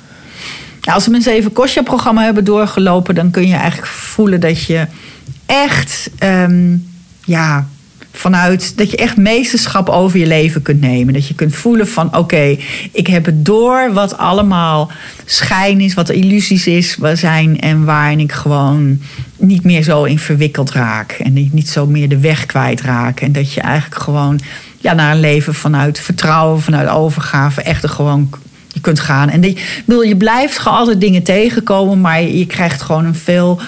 Nou, 0.81 0.95
als 0.95 1.03
ze 1.03 1.13
een 1.13 1.21
Zeven 1.21 1.51
Gosha-programma 1.53 2.23
hebben 2.23 2.43
doorgelopen, 2.43 3.15
dan 3.15 3.31
kun 3.31 3.47
je 3.47 3.55
eigenlijk 3.55 3.87
voelen 3.87 4.39
dat 4.39 4.63
je 4.63 4.85
echt, 5.45 6.09
um, 6.23 6.89
ja, 7.25 7.67
vanuit 8.17 8.77
dat 8.77 8.91
je 8.91 8.97
echt 8.97 9.17
meesterschap 9.17 9.89
over 9.89 10.19
je 10.19 10.25
leven 10.25 10.61
kunt 10.61 10.81
nemen. 10.81 11.13
Dat 11.13 11.27
je 11.27 11.33
kunt 11.33 11.55
voelen 11.55 11.87
van 11.87 12.17
oké, 12.17 12.57
ik 12.91 13.07
heb 13.07 13.25
het 13.25 13.45
door 13.45 13.93
wat 13.93 14.17
allemaal 14.17 14.91
schijn 15.25 15.81
is, 15.81 15.93
wat 15.93 16.09
illusies 16.09 16.67
is, 16.67 16.97
zijn 17.13 17.59
en 17.59 17.85
waarin 17.85 18.19
ik 18.19 18.31
gewoon 18.31 19.01
niet 19.37 19.63
meer 19.63 19.83
zo 19.83 20.03
in 20.03 20.19
verwikkeld 20.19 20.71
raak 20.71 21.11
en 21.11 21.33
niet, 21.33 21.69
zo 21.69 21.85
meer 21.85 22.09
de 22.09 22.19
weg 22.19 22.45
kwijtraak. 22.45 23.21
En 23.21 23.31
dat 23.31 23.53
je 23.53 23.61
eigenlijk 23.61 24.01
gewoon 24.01 24.39
ja, 24.77 24.93
naar 24.93 25.11
een 25.11 25.19
leven 25.19 25.53
vanuit 25.53 25.99
vertrouwen, 25.99 26.61
vanuit 26.61 26.89
overgave, 26.89 27.61
echt 27.61 27.83
er 27.83 27.89
gewoon 27.89 28.29
je 28.67 28.79
kunt 28.79 28.99
gaan. 28.99 29.29
En 29.29 29.41
die, 29.41 29.57
je 29.85 30.15
blijft 30.17 30.57
gewoon 30.57 30.77
altijd 30.77 31.01
dingen 31.01 31.23
tegenkomen, 31.23 32.01
maar 32.01 32.21
je 32.21 32.45
krijgt 32.45 32.81
gewoon 32.81 33.05
een 33.05 33.15
veel 33.15 33.59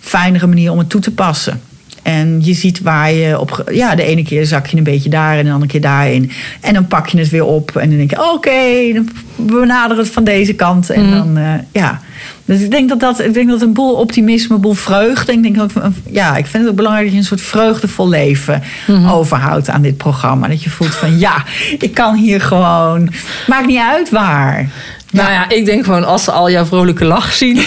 fijnere 0.00 0.46
manier 0.46 0.72
om 0.72 0.78
het 0.78 0.88
toe 0.88 1.00
te 1.00 1.10
passen. 1.10 1.60
En 2.02 2.38
je 2.44 2.54
ziet 2.54 2.80
waar 2.80 3.12
je 3.12 3.40
op. 3.40 3.70
Ja, 3.72 3.94
de 3.94 4.02
ene 4.02 4.22
keer 4.22 4.46
zak 4.46 4.66
je 4.66 4.76
een 4.76 4.82
beetje 4.82 5.10
daar 5.10 5.38
en 5.38 5.44
de 5.44 5.50
andere 5.50 5.70
keer 5.70 5.80
daarin. 5.80 6.30
En 6.60 6.74
dan 6.74 6.86
pak 6.86 7.08
je 7.08 7.18
het 7.18 7.28
weer 7.28 7.44
op. 7.44 7.76
En 7.76 7.88
dan 7.88 7.98
denk 7.98 8.10
je: 8.10 8.32
oké, 8.32 8.92
dan 8.94 9.08
benaderen 9.36 10.02
het 10.02 10.12
van 10.12 10.24
deze 10.24 10.52
kant. 10.52 10.90
En 10.90 11.10
dan, 11.10 11.36
eh, 11.36 11.52
ja. 11.72 12.00
Dus 12.44 12.60
ik 12.60 12.70
denk 12.70 12.88
dat 12.88 13.00
dat, 13.00 13.20
ik 13.20 13.34
denk 13.34 13.48
dat 13.48 13.62
een 13.62 13.72
boel 13.72 13.94
optimisme, 13.94 14.54
een 14.54 14.60
boel 14.60 14.72
vreugde. 14.72 15.32
Ik 15.32 15.42
denk 15.42 15.60
ook, 15.60 15.70
ja, 16.10 16.36
ik 16.36 16.46
vind 16.46 16.62
het 16.62 16.70
ook 16.70 16.76
belangrijk 16.76 17.06
dat 17.06 17.14
je 17.14 17.20
een 17.20 17.26
soort 17.26 17.40
vreugdevol 17.40 18.08
leven 18.08 18.62
overhoudt 19.06 19.68
aan 19.68 19.82
dit 19.82 19.96
programma. 19.96 20.48
Dat 20.48 20.62
je 20.62 20.70
voelt 20.70 20.94
van 20.94 21.18
ja, 21.18 21.44
ik 21.78 21.94
kan 21.94 22.14
hier 22.14 22.40
gewoon. 22.40 23.12
Maakt 23.46 23.66
niet 23.66 23.80
uit 23.80 24.10
waar. 24.10 24.68
Nou 25.10 25.30
ja, 25.30 25.48
ik 25.48 25.64
denk 25.64 25.84
gewoon 25.84 26.04
als 26.04 26.24
ze 26.24 26.30
al 26.30 26.50
jouw 26.50 26.64
vrolijke 26.64 27.04
lach 27.04 27.32
zien 27.32 27.58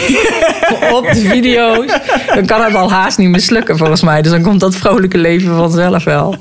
op 0.97 1.09
de 1.13 1.21
video's, 1.21 1.91
dan 2.35 2.45
kan 2.45 2.63
het 2.63 2.75
al 2.75 2.91
haast 2.91 3.17
niet 3.17 3.29
mislukken 3.29 3.77
volgens 3.77 4.01
mij. 4.01 4.21
Dus 4.21 4.31
dan 4.31 4.41
komt 4.41 4.59
dat 4.59 4.75
vrolijke 4.75 5.17
leven 5.17 5.55
vanzelf 5.55 6.03
wel. 6.03 6.35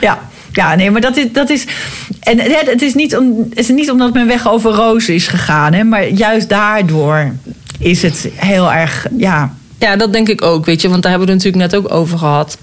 Ja. 0.00 0.18
Ja, 0.52 0.74
nee, 0.74 0.90
maar 0.90 1.00
dat 1.00 1.16
is. 1.16 1.32
Dat 1.32 1.50
is 1.50 1.66
en 2.20 2.40
het 2.40 2.70
het 2.70 2.82
is, 2.82 2.94
niet 2.94 3.16
om, 3.16 3.46
het 3.48 3.58
is 3.58 3.68
niet 3.68 3.90
omdat 3.90 4.12
mijn 4.12 4.26
weg 4.26 4.48
over 4.48 4.72
rozen 4.72 5.14
is 5.14 5.28
gegaan, 5.28 5.72
hè, 5.72 5.84
maar 5.84 6.08
juist 6.08 6.48
daardoor 6.48 7.32
is 7.78 8.02
het 8.02 8.28
heel 8.34 8.72
erg. 8.72 9.06
Ja, 9.16 9.54
Ja, 9.78 9.96
dat 9.96 10.12
denk 10.12 10.28
ik 10.28 10.42
ook, 10.42 10.64
weet 10.64 10.80
je. 10.80 10.88
Want 10.88 11.02
daar 11.02 11.10
hebben 11.10 11.28
we 11.28 11.34
het 11.34 11.44
natuurlijk 11.44 11.72
net 11.72 11.82
ook 11.82 12.00
over 12.00 12.18
gehad. 12.18 12.58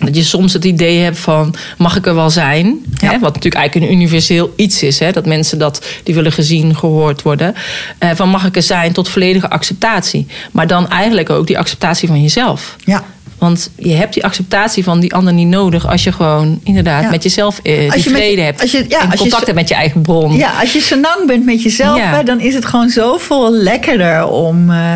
Dat 0.00 0.16
je 0.16 0.22
soms 0.22 0.52
het 0.52 0.64
idee 0.64 0.98
hebt 0.98 1.18
van, 1.18 1.54
mag 1.78 1.96
ik 1.96 2.06
er 2.06 2.14
wel 2.14 2.30
zijn? 2.30 2.78
Ja. 3.00 3.10
Hè? 3.10 3.18
Wat 3.18 3.34
natuurlijk 3.34 3.54
eigenlijk 3.54 3.90
een 3.92 3.96
universeel 3.98 4.52
iets 4.56 4.82
is. 4.82 4.98
Hè? 4.98 5.12
Dat 5.12 5.26
mensen 5.26 5.58
dat, 5.58 5.84
die 6.02 6.14
willen 6.14 6.32
gezien, 6.32 6.76
gehoord 6.76 7.22
worden. 7.22 7.54
Eh, 7.98 8.10
van 8.14 8.28
mag 8.28 8.44
ik 8.46 8.56
er 8.56 8.62
zijn 8.62 8.92
tot 8.92 9.08
volledige 9.08 9.50
acceptatie. 9.50 10.26
Maar 10.52 10.66
dan 10.66 10.88
eigenlijk 10.88 11.30
ook 11.30 11.46
die 11.46 11.58
acceptatie 11.58 12.08
van 12.08 12.22
jezelf. 12.22 12.76
ja. 12.84 13.04
Want 13.38 13.70
je 13.76 13.92
hebt 13.92 14.14
die 14.14 14.24
acceptatie 14.24 14.84
van 14.84 15.00
die 15.00 15.14
ander 15.14 15.32
niet 15.32 15.46
nodig... 15.48 15.86
als 15.88 16.04
je 16.04 16.12
gewoon 16.12 16.60
inderdaad 16.62 17.02
Ja. 17.02 17.10
met 17.10 17.22
jezelf 17.22 17.58
eh, 17.62 17.62
die 17.64 18.02
je 18.04 18.10
met- 18.10 18.20
vrede 18.20 18.40
hebt. 18.42 18.60
als 18.60 18.70
je- 18.70 18.84
ja, 18.88 18.98
en 19.00 19.04
als 19.04 19.12
je 19.14 19.18
contact 19.18 19.44
hebt 19.46 19.58
met 19.58 19.68
je 19.68 19.74
eigen 19.74 20.02
bron. 20.02 20.36
Ja, 20.36 20.52
als 20.60 20.72
je 20.72 20.80
senang 20.80 21.26
bent 21.26 21.44
met 21.44 21.62
jezelf, 21.62 21.96
Ja. 21.98 22.14
hè, 22.16 22.22
dan 22.22 22.40
is 22.40 22.54
het 22.54 22.64
gewoon 22.64 22.88
zoveel 22.88 23.52
lekkerder 23.52 24.26
om. 24.28 24.70
eh, 24.70 24.94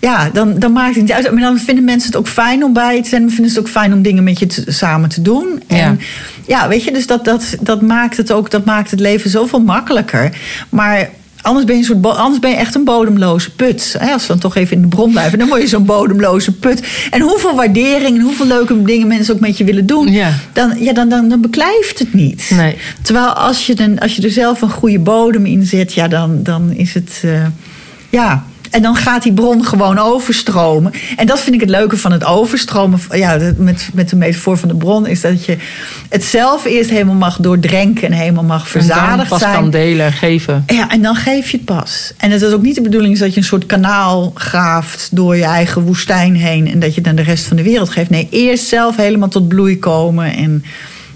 ja, 0.00 0.30
dan, 0.32 0.58
dan 0.58 0.72
maakt 0.72 0.94
het 0.94 1.02
niet 1.04 1.12
uit. 1.12 1.30
Maar 1.32 1.42
dan 1.42 1.58
vinden 1.58 1.84
mensen 1.84 2.08
het 2.10 2.18
ook 2.18 2.28
fijn 2.28 2.64
om 2.64 2.72
bij 2.72 3.02
te 3.02 3.08
zijn. 3.08 3.20
Dan 3.22 3.30
vinden 3.30 3.52
ze 3.52 3.58
het 3.58 3.66
ook 3.66 3.72
fijn 3.72 3.92
om 3.92 4.02
dingen 4.02 4.24
met 4.24 4.38
je 4.38 4.46
te- 4.46 4.64
samen 4.72 5.08
te 5.08 5.22
doen. 5.22 5.62
En 5.66 5.76
Ja. 5.76 5.96
ja, 6.46 6.68
weet 6.68 6.84
je, 6.84 6.92
dus 6.92 7.06
dat, 7.06 7.24
dat, 7.24 7.56
dat 7.60 7.82
maakt 7.82 8.16
het 8.16 8.32
ook, 8.32 8.50
dat 8.50 8.64
maakt 8.64 8.90
het 8.90 9.00
leven 9.00 9.30
zoveel 9.30 9.60
makkelijker. 9.60 10.36
Maar. 10.68 11.08
Anders 11.42 11.66
ben, 11.66 11.74
je 11.76 11.80
een 11.80 11.86
soort 12.02 12.16
anders 12.16 12.40
ben 12.40 12.50
je 12.50 12.56
echt 12.56 12.74
een 12.74 12.84
bodemloze 12.84 13.50
put. 13.54 13.94
Hè, 13.98 14.12
Als 14.12 14.22
we 14.22 14.28
dan 14.28 14.38
toch 14.38 14.56
even 14.56 14.76
in 14.76 14.82
de 14.82 14.88
bron 14.88 15.10
blijven, 15.10 15.38
dan 15.38 15.48
word 15.48 15.60
je 15.62 15.68
zo'n 15.68 15.84
bodemloze 15.84 16.52
put. 16.52 16.82
En 17.10 17.20
hoeveel 17.20 17.54
waardering 17.54 18.16
en 18.16 18.20
hoeveel 18.22 18.46
leuke 18.46 18.82
dingen 18.82 19.06
mensen 19.08 19.34
ook 19.34 19.40
met 19.40 19.58
je 19.58 19.64
willen 19.64 19.86
doen, 19.86 20.12
Ja. 20.12 20.32
dan, 20.52 20.72
ja, 20.82 20.92
dan, 20.92 21.08
dan, 21.08 21.28
dan 21.28 21.40
beklijft 21.40 21.98
het 21.98 22.14
niet. 22.14 22.50
Nee. 22.54 22.76
Terwijl 23.02 23.26
als 23.26 23.66
je, 23.66 23.74
dan, 23.74 23.98
als 23.98 24.16
je 24.16 24.22
er 24.22 24.30
zelf 24.30 24.62
een 24.62 24.70
goede 24.70 24.98
bodem 24.98 25.46
in 25.46 25.64
zet, 25.66 25.92
ja, 25.94 26.08
dan, 26.08 26.42
dan 26.42 26.70
is 26.72 26.94
het. 26.94 27.20
eh, 27.24 27.46
ja. 28.10 28.44
En 28.70 28.82
dan 28.82 28.96
gaat 28.96 29.22
die 29.22 29.32
bron 29.32 29.64
gewoon 29.64 29.98
overstromen. 29.98 30.92
En 31.16 31.26
dat 31.26 31.40
vind 31.40 31.54
ik 31.54 31.60
het 31.60 31.70
leuke 31.70 31.96
van 31.96 32.12
het 32.12 32.24
overstromen. 32.24 33.00
Ja, 33.10 33.38
met, 33.56 33.90
met 33.92 34.08
de 34.08 34.16
metafoor 34.16 34.58
van 34.58 34.68
de 34.68 34.76
bron 34.76 35.06
is 35.06 35.20
dat 35.20 35.44
je 35.44 35.56
het 36.08 36.24
zelf 36.24 36.64
eerst 36.64 36.90
helemaal 36.90 37.14
mag 37.14 37.36
doordrenken 37.40 38.06
en 38.06 38.12
helemaal 38.12 38.44
mag 38.44 38.66
En 38.66 38.72
dan 38.72 38.82
verzadigd 38.82 39.28
pas 39.28 39.40
zijn. 39.40 39.54
kan 39.54 39.70
delen 39.70 40.06
en 40.06 40.12
geven. 40.12 40.64
Ja, 40.66 40.90
en 40.90 41.02
dan 41.02 41.14
geef 41.16 41.50
je 41.50 41.56
het 41.56 41.66
pas. 41.66 42.12
En 42.16 42.30
het 42.30 42.42
is 42.42 42.52
ook 42.52 42.62
niet 42.62 42.74
de 42.74 42.82
bedoeling 42.82 43.18
dat 43.18 43.34
je 43.34 43.40
een 43.40 43.46
soort 43.46 43.66
kanaal 43.66 44.32
graaft 44.34 45.08
door 45.12 45.36
je 45.36 45.44
eigen 45.44 45.82
woestijn 45.82 46.36
heen 46.36 46.70
en 46.70 46.78
dat 46.78 46.94
je 46.94 47.00
dan 47.00 47.14
de 47.14 47.22
rest 47.22 47.44
van 47.44 47.56
de 47.56 47.62
wereld 47.62 47.90
geeft. 47.90 48.10
Nee, 48.10 48.28
eerst 48.30 48.66
zelf 48.66 48.96
helemaal 48.96 49.28
tot 49.28 49.48
bloei 49.48 49.78
komen 49.78 50.34
en 50.34 50.64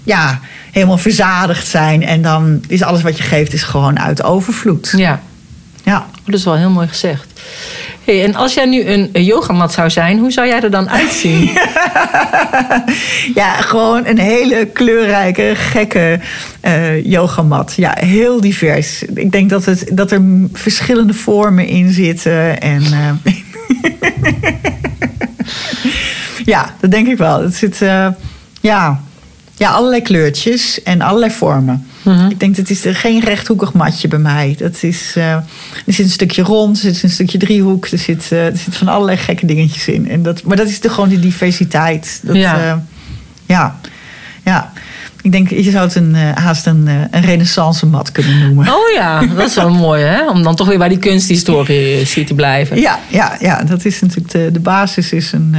ja, 0.03 0.39
helemaal 0.71 0.97
verzadigd 0.97 1.67
zijn. 1.67 2.03
En 2.03 2.21
dan 2.21 2.63
is 2.67 2.83
alles 2.83 3.01
wat 3.01 3.17
je 3.17 3.23
geeft 3.23 3.53
is 3.53 3.63
gewoon 3.63 3.99
uit 3.99 4.23
overvloed. 4.23 4.93
Ja. 4.97 5.21
Ja. 5.83 6.05
Dat 6.25 6.35
is 6.35 6.43
wel 6.43 6.55
heel 6.55 6.69
mooi 6.69 6.87
gezegd. 6.87 7.41
Hey, 8.03 8.23
en 8.23 8.35
als 8.35 8.53
jij 8.53 8.65
nu 8.65 8.85
een, 8.85 9.09
yogamat 9.11 9.73
zou 9.73 9.89
zijn, 9.89 10.19
hoe 10.19 10.31
zou 10.31 10.47
jij 10.47 10.61
er 10.61 10.71
dan 10.71 10.89
uitzien? 10.89 11.49
Ja, 13.35 13.61
gewoon 13.61 14.05
een 14.05 14.19
hele 14.19 14.65
kleurrijke, 14.65 15.53
gekke 15.55 16.19
eh, 16.61 17.05
yogamat. 17.05 17.73
Ja, 17.75 17.95
heel 17.99 18.41
divers. 18.41 19.03
Ik 19.03 19.31
denk 19.31 19.49
dat, 19.49 19.65
het, 19.65 19.89
dat 19.93 20.11
er 20.11 20.21
verschillende 20.53 21.13
vormen 21.13 21.67
in 21.67 21.93
zitten. 21.93 22.61
En, 22.61 22.83
eh, 22.83 23.33
ja, 26.53 26.73
dat 26.79 26.91
denk 26.91 27.07
ik 27.07 27.17
wel. 27.17 27.41
Het 27.41 27.55
zit, 27.55 27.81
eh, 27.81 28.07
ja, 28.61 29.01
ja, 29.57 29.69
allerlei 29.69 30.01
kleurtjes 30.01 30.83
en 30.83 31.01
allerlei 31.01 31.31
vormen. 31.31 31.87
Ik 32.29 32.39
denk 32.39 32.55
dat 32.55 32.67
het 32.67 32.85
is 32.85 32.97
geen 32.97 33.19
rechthoekig 33.19 33.73
matje 33.73 34.07
bij 34.07 34.19
mij. 34.19 34.55
Dat 34.57 34.83
is, 34.83 35.13
eh, 35.15 35.31
er 35.33 35.43
zit 35.85 36.05
een 36.05 36.11
stukje 36.11 36.41
rond, 36.41 36.83
er 36.83 36.93
zit 36.93 37.03
een 37.03 37.09
stukje 37.09 37.37
driehoek. 37.37 37.87
Er 37.87 37.97
zit, 37.97 38.27
eh, 38.31 38.45
er 38.45 38.57
zit 38.57 38.75
van 38.75 38.87
allerlei 38.87 39.17
gekke 39.17 39.45
dingetjes 39.45 39.87
in. 39.87 40.09
En 40.09 40.23
dat, 40.23 40.43
maar 40.43 40.57
dat 40.57 40.67
is 40.67 40.79
de, 40.79 40.89
gewoon 40.89 41.09
die 41.09 41.19
diversiteit. 41.19 42.19
Dat, 42.23 42.35
Ja. 42.35 42.57
eh, 42.57 42.75
ja, 43.45 43.79
ja. 44.43 44.71
Ik 45.21 45.31
denk, 45.31 45.49
je 45.49 45.71
zou 45.71 45.83
het 45.85 45.95
een, 45.95 46.15
haast 46.15 46.65
een, 46.65 46.87
een 46.87 47.21
renaissance 47.21 47.85
mat 47.85 48.11
kunnen 48.11 48.39
noemen. 48.39 48.67
Oh 48.67 48.93
ja, 48.95 49.25
dat 49.35 49.47
is 49.49 49.55
wel 49.55 49.69
mooi 49.69 50.03
hè? 50.03 50.29
Om 50.29 50.43
dan 50.43 50.55
toch 50.55 50.67
weer 50.67 50.77
bij 50.77 50.89
die 50.89 50.97
kunsthistorie 50.97 52.23
te 52.25 52.33
blijven. 52.35 52.79
Ja, 52.79 52.99
ja, 53.07 53.37
ja, 53.39 53.63
dat 53.63 53.85
is 53.85 54.01
natuurlijk 54.01 54.31
de, 54.31 54.49
de 54.51 54.59
basis 54.59 55.11
is 55.11 55.31
een, 55.31 55.55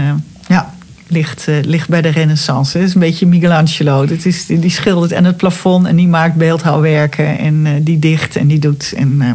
ligt, 1.07 1.49
eh, 1.49 1.55
ligt 1.63 1.89
bij 1.89 2.03
de 2.03 2.09
renaissance. 2.09 2.79
Het 2.79 2.89
is 2.89 2.95
een 2.95 3.01
beetje 3.01 3.27
Michelangelo. 3.27 4.07
Dat 4.07 4.25
is, 4.25 4.47
die, 4.47 4.59
die 4.59 4.71
schildert 4.71 5.13
en 5.13 5.25
het 5.25 5.37
plafond 5.37 5.87
en 5.87 5.97
die 5.97 6.09
maakt 6.09 6.35
beeldhouwwerken 6.35 7.39
en 7.39 7.67
eh, 7.67 7.73
die 7.81 7.99
dicht 7.99 8.37
en 8.37 8.47
die 8.47 8.59
doet. 8.59 8.93
En 8.97 9.17
eh, 9.21 9.31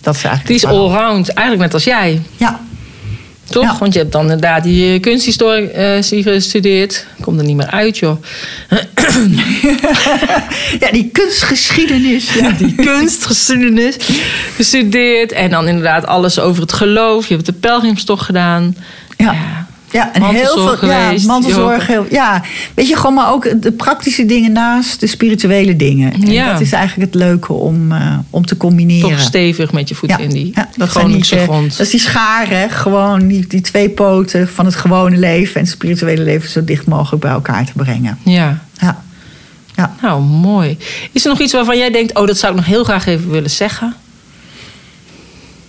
dat 0.00 0.14
is 0.14 0.24
eigenlijk 0.24 0.46
Die 0.46 0.56
is 0.56 0.76
allround, 0.76 1.28
eigenlijk 1.28 1.66
net 1.66 1.74
als 1.74 1.84
jij. 1.84 2.20
Ja, 2.36 2.60
Toch? 3.44 3.64
Ja. 3.64 3.78
Want 3.78 3.92
je 3.92 3.98
hebt 3.98 4.12
dan 4.12 4.22
inderdaad 4.22 4.62
die 4.62 5.00
kunsthistorie 5.00 6.22
gestudeerd. 6.22 7.06
Komt 7.20 7.38
er 7.38 7.44
niet 7.44 7.56
meer 7.56 7.70
uit, 7.70 7.98
joh. 7.98 8.22
ja, 10.80 10.90
die 10.90 11.10
kunstgeschiedenis. 11.12 12.34
Ja. 12.34 12.50
Die 12.50 12.74
kunstgeschiedenis 12.88 13.96
gestudeerd. 14.54 15.32
En 15.32 15.50
dan 15.50 15.68
inderdaad 15.68 16.06
alles 16.06 16.38
over 16.38 16.62
het 16.62 16.72
geloof. 16.72 17.28
Je 17.28 17.34
hebt 17.34 17.46
de 17.46 17.52
pelgrimstocht 17.52 18.24
gedaan. 18.24 18.76
Ja. 19.16 19.32
Ja, 19.32 19.66
en 19.92 20.22
heel 20.22 20.76
veel. 20.76 20.88
Ja, 20.88 21.14
mantelzorg. 21.26 21.86
Heel, 21.86 22.06
ja, 22.10 22.42
weet 22.74 22.88
je, 22.88 22.96
gewoon 22.96 23.14
maar 23.14 23.32
ook 23.32 23.62
de 23.62 23.72
praktische 23.72 24.26
dingen 24.26 24.52
naast 24.52 25.00
de 25.00 25.06
spirituele 25.06 25.76
dingen. 25.76 26.12
En 26.12 26.30
Ja. 26.32 26.52
dat 26.52 26.60
is 26.60 26.72
eigenlijk 26.72 27.12
het 27.12 27.20
leuke 27.20 27.52
om, 27.52 27.92
eh, 27.92 28.18
om 28.30 28.46
te 28.46 28.56
combineren. 28.56 29.10
Toch 29.10 29.20
stevig 29.20 29.72
met 29.72 29.88
je 29.88 29.94
voeten 29.94 30.18
in 30.20 30.28
die 30.30 30.52
ja, 30.54 30.68
dat 30.76 30.88
Groningse 30.88 31.36
eh, 31.36 31.42
grond. 31.42 31.70
Dat 31.70 31.86
is 31.86 31.90
die 31.90 32.00
scharen, 32.00 32.70
gewoon 32.70 33.28
die, 33.28 33.46
die 33.46 33.60
twee 33.60 33.88
poten 33.88 34.48
van 34.48 34.64
het 34.64 34.74
gewone 34.74 35.16
leven 35.16 35.54
en 35.54 35.60
het 35.60 35.70
spirituele 35.70 36.22
leven 36.22 36.48
zo 36.48 36.64
dicht 36.64 36.86
mogelijk 36.86 37.22
bij 37.22 37.32
elkaar 37.32 37.64
te 37.64 37.72
brengen. 37.76 38.18
Ja. 38.24 38.62
Ja, 38.78 39.02
ja. 39.76 39.94
Nou, 40.02 40.22
mooi. 40.22 40.78
Is 41.12 41.24
er 41.24 41.30
nog 41.30 41.40
iets 41.40 41.52
waarvan 41.52 41.78
jij 41.78 41.90
denkt... 41.90 42.18
oh, 42.18 42.26
dat 42.26 42.38
zou 42.38 42.52
ik 42.52 42.58
nog 42.58 42.68
heel 42.68 42.84
graag 42.84 43.06
even 43.06 43.30
willen 43.30 43.50
zeggen? 43.50 43.94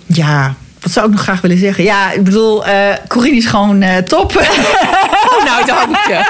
ja. 0.06 0.56
Wat 0.84 0.92
zou 0.92 1.06
ik 1.06 1.12
nog 1.12 1.22
graag 1.22 1.42
willen 1.42 1.58
zeggen? 1.58 1.84
Ja, 1.84 2.12
ik 2.12 2.24
bedoel, 2.24 2.66
eh 2.66 2.96
Corine 3.08 3.38
is 3.38 3.46
gewoon 3.46 3.82
eh, 3.82 3.98
top. 3.98 4.32
Oh, 5.24 5.46
nou, 5.46 5.66
dank 5.66 5.96
je. 6.08 6.22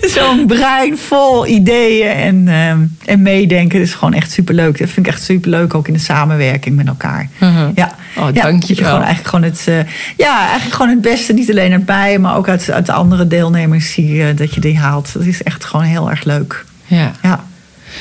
Zo'n 0.14 0.46
brein 0.46 0.98
vol 0.98 1.46
ideeën 1.46 2.10
en, 2.10 2.48
ehm, 2.48 2.78
en 3.04 3.22
meedenken. 3.22 3.78
Dat 3.78 3.88
is 3.88 3.94
gewoon 3.94 4.14
echt 4.14 4.30
superleuk. 4.30 4.78
Dat 4.78 4.90
vind 4.90 5.06
ik 5.06 5.12
echt 5.12 5.22
superleuk, 5.22 5.74
ook 5.74 5.86
in 5.86 5.92
de 5.92 5.98
samenwerking 5.98 6.76
met 6.76 6.86
elkaar. 6.86 7.28
Mhm. 7.38 7.70
Ja. 7.74 7.94
Oh, 8.16 8.28
ja, 8.32 8.42
dank 8.42 8.62
je 8.62 8.74
wel. 8.74 8.84
gewoon 8.84 9.02
eigenlijk 9.02 9.28
gewoon 9.28 9.50
het, 9.50 9.64
eh, 9.66 9.92
ja, 10.16 10.40
eigenlijk 10.40 10.74
gewoon 10.74 10.90
het 10.90 11.00
beste, 11.00 11.32
niet 11.32 11.50
alleen 11.50 11.72
uit 11.72 11.86
mij, 11.86 12.18
maar 12.18 12.36
ook 12.36 12.48
uit, 12.48 12.70
uit 12.70 12.86
de 12.86 12.92
andere 12.92 13.26
deelnemers 13.26 13.94
die, 13.94 14.22
eh, 14.22 14.36
dat 14.36 14.54
je 14.54 14.60
die 14.60 14.78
haalt. 14.78 15.12
Dat 15.12 15.24
is 15.24 15.42
echt 15.42 15.64
gewoon 15.64 15.86
heel 15.86 16.10
erg 16.10 16.24
leuk. 16.24 16.64
Ja. 16.86 17.12
Ja. 17.22 17.44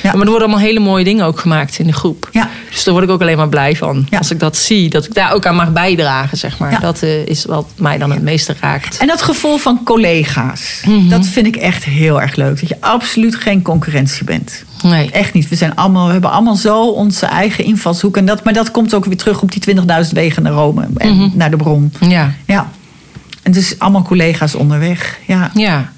Ja. 0.03 0.11
Maar 0.11 0.21
er 0.21 0.29
worden 0.29 0.47
allemaal 0.47 0.65
hele 0.65 0.79
mooie 0.79 1.03
dingen 1.03 1.25
ook 1.25 1.39
gemaakt 1.39 1.79
in 1.79 1.87
de 1.87 1.93
groep. 1.93 2.29
Ja. 2.31 2.49
Dus 2.71 2.83
daar 2.83 2.93
word 2.93 3.05
ik 3.05 3.11
ook 3.11 3.21
alleen 3.21 3.37
maar 3.37 3.49
blij 3.49 3.75
van. 3.75 4.07
Ja. 4.09 4.17
Als 4.17 4.31
ik 4.31 4.39
dat 4.39 4.57
zie, 4.57 4.89
dat 4.89 5.05
ik 5.05 5.13
daar 5.13 5.31
ook 5.33 5.45
aan 5.45 5.55
mag 5.55 5.71
bijdragen, 5.71 6.37
zeg 6.37 6.57
maar. 6.59 6.71
Ja. 6.71 6.79
Dat 6.79 7.01
eh, 7.01 7.25
is 7.25 7.45
wat 7.45 7.65
mij 7.77 7.97
dan 7.97 8.11
het 8.11 8.21
meeste 8.21 8.55
raakt. 8.61 8.97
En 8.97 9.07
dat 9.07 9.21
gevoel 9.21 9.57
van 9.57 9.81
collega's, 9.83 10.81
Mhm. 10.85 11.09
dat 11.09 11.25
vind 11.25 11.47
ik 11.47 11.55
echt 11.55 11.83
heel 11.83 12.21
erg 12.21 12.35
leuk. 12.35 12.59
Dat 12.59 12.69
je 12.69 12.77
absoluut 12.79 13.35
geen 13.35 13.61
concurrentie 13.61 14.23
bent. 14.23 14.63
Nee. 14.83 15.11
Echt 15.11 15.33
niet. 15.33 15.49
We, 15.49 15.55
zijn 15.55 15.75
allemaal, 15.75 16.05
we 16.05 16.11
hebben 16.11 16.31
allemaal 16.31 16.55
zo 16.55 16.85
onze 16.87 17.25
eigen 17.25 17.63
invalshoek. 17.63 18.17
En 18.17 18.25
dat, 18.25 18.43
maar 18.43 18.53
dat 18.53 18.71
komt 18.71 18.93
ook 18.93 19.05
weer 19.05 19.17
terug 19.17 19.41
op 19.41 19.51
die 19.51 19.61
20.000 19.61 20.13
wegen 20.13 20.43
naar 20.43 20.51
Rome 20.53 20.87
en 20.97 21.15
Mhm. 21.17 21.29
naar 21.33 21.49
de 21.51 21.57
bron. 21.57 21.93
Ja. 21.99 22.31
Ja. 22.45 22.69
En 23.43 23.51
dus 23.51 23.79
allemaal 23.79 24.01
collega's 24.01 24.55
onderweg. 24.55 25.19
Ja. 25.27 25.51
Ja. 25.53 25.91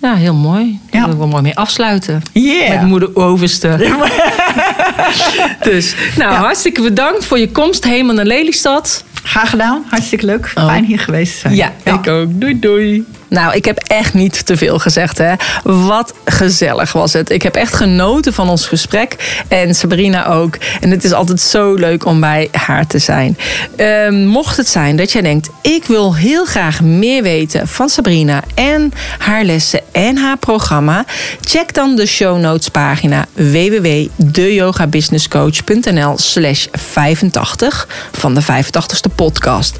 Ja, 0.00 0.14
heel 0.14 0.34
mooi. 0.34 0.78
Daar 0.90 1.02
wil 1.02 1.12
ik 1.12 1.18
wel 1.18 1.28
mooi 1.28 1.42
mee 1.42 1.56
afsluiten. 1.56 2.22
Yeah. 2.32 2.68
Met 2.68 2.88
moeder 2.88 3.16
Overste. 3.16 3.76
dus, 5.70 5.94
nou, 6.16 6.34
hartstikke 6.34 6.82
bedankt 6.82 7.24
voor 7.24 7.38
je 7.38 7.50
komst 7.50 7.84
helemaal 7.84 8.14
naar 8.14 8.24
Lelystad. 8.24 9.04
Graag 9.22 9.50
gedaan. 9.50 9.84
Hartstikke 9.88 10.26
leuk. 10.26 10.52
Oh. 10.54 10.66
Fijn 10.66 10.84
hier 10.84 10.98
geweest 10.98 11.32
te 11.32 11.38
zijn. 11.38 11.54
Ja, 11.54 11.72
ik 11.82 12.08
ook. 12.08 12.40
Doei, 12.40 12.58
doei. 12.58 13.06
Nou, 13.28 13.54
ik 13.54 13.64
heb 13.64 13.78
echt 13.78 14.14
niet 14.14 14.46
te 14.46 14.56
veel 14.56 14.78
gezegd, 14.78 15.18
hè. 15.18 15.34
Wat 15.64 16.14
gezellig 16.24 16.92
was 16.92 17.12
het. 17.12 17.30
Ik 17.30 17.42
heb 17.42 17.54
echt 17.54 17.74
genoten 17.74 18.32
van 18.32 18.48
ons 18.48 18.66
gesprek. 18.66 19.16
En 19.48 19.74
Sabrina 19.74 20.26
ook. 20.26 20.56
En 20.80 20.90
het 20.90 21.04
is 21.04 21.12
altijd 21.12 21.40
zo 21.40 21.74
leuk 21.74 22.04
om 22.04 22.20
bij 22.20 22.48
haar 22.52 22.86
te 22.86 22.98
zijn. 22.98 23.38
Ehm, 23.76 24.26
mocht 24.26 24.56
het 24.56 24.68
zijn 24.68 24.96
dat 24.96 25.12
jij 25.12 25.22
denkt... 25.22 25.48
ik 25.62 25.84
wil 25.84 26.14
heel 26.14 26.44
graag 26.44 26.80
meer 26.80 27.22
weten 27.22 27.68
van 27.68 27.88
Sabrina... 27.88 28.42
en 28.54 28.92
haar 29.18 29.44
lessen 29.44 29.80
en 29.92 30.16
haar 30.16 30.36
programma... 30.36 31.04
check 31.40 31.74
dan 31.74 31.96
de 31.96 32.06
show 32.06 32.38
notes 32.38 32.68
pagina 32.68 33.26
www.deyogabusinesscoach.nl 33.34 36.18
slash 36.18 36.66
85 36.72 37.88
van 38.12 38.34
de 38.34 38.42
85ste 38.42 39.14
podcast. 39.14 39.76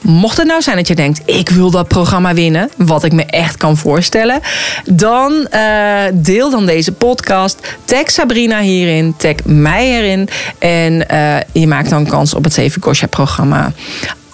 Mocht 0.00 0.36
het 0.36 0.46
nou 0.46 0.62
zijn 0.62 0.76
dat 0.76 0.88
je 0.88 0.94
denkt, 0.94 1.20
ik 1.24 1.48
wil 1.48 1.70
dat 1.70 1.88
programma 1.88 2.34
winnen, 2.34 2.70
wat 2.76 3.04
ik 3.04 3.12
me 3.12 3.24
echt 3.24 3.56
kan 3.56 3.76
voorstellen, 3.76 4.40
dan 4.84 5.48
uh, 5.54 6.02
deel 6.12 6.50
dan 6.50 6.66
deze 6.66 6.92
podcast. 6.92 7.76
Tag 7.84 8.10
Sabrina 8.10 8.60
hierin, 8.60 9.14
tag 9.16 9.34
mij 9.44 9.98
erin 9.98 10.28
en 10.58 11.06
uh, 11.10 11.36
je 11.52 11.66
maakt 11.66 11.90
dan 11.90 12.06
kans 12.06 12.34
op 12.34 12.44
het 12.44 12.52
7 12.52 12.80
Kosha 12.80 13.06
programma. 13.06 13.72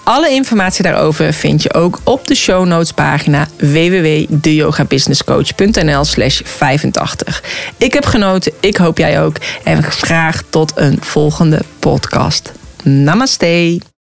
Alle 0.03 0.29
informatie 0.29 0.83
daarover 0.83 1.33
vind 1.33 1.63
je 1.63 1.73
ook 1.73 1.99
op 2.03 2.27
de 2.27 2.35
show 2.35 2.65
notes 2.65 2.91
pagina 2.91 3.47
www.deyogabusinesscoach.nl 3.57 6.05
slash 6.05 6.41
85. 6.43 7.43
Ik 7.77 7.93
heb 7.93 8.05
genoten, 8.05 8.51
ik 8.59 8.77
hoop 8.77 8.97
jij 8.97 9.23
ook. 9.23 9.35
En 9.63 9.83
graag 9.83 10.43
tot 10.49 10.71
een 10.75 10.97
volgende 11.01 11.61
podcast. 11.79 12.51
Namaste. 12.83 13.95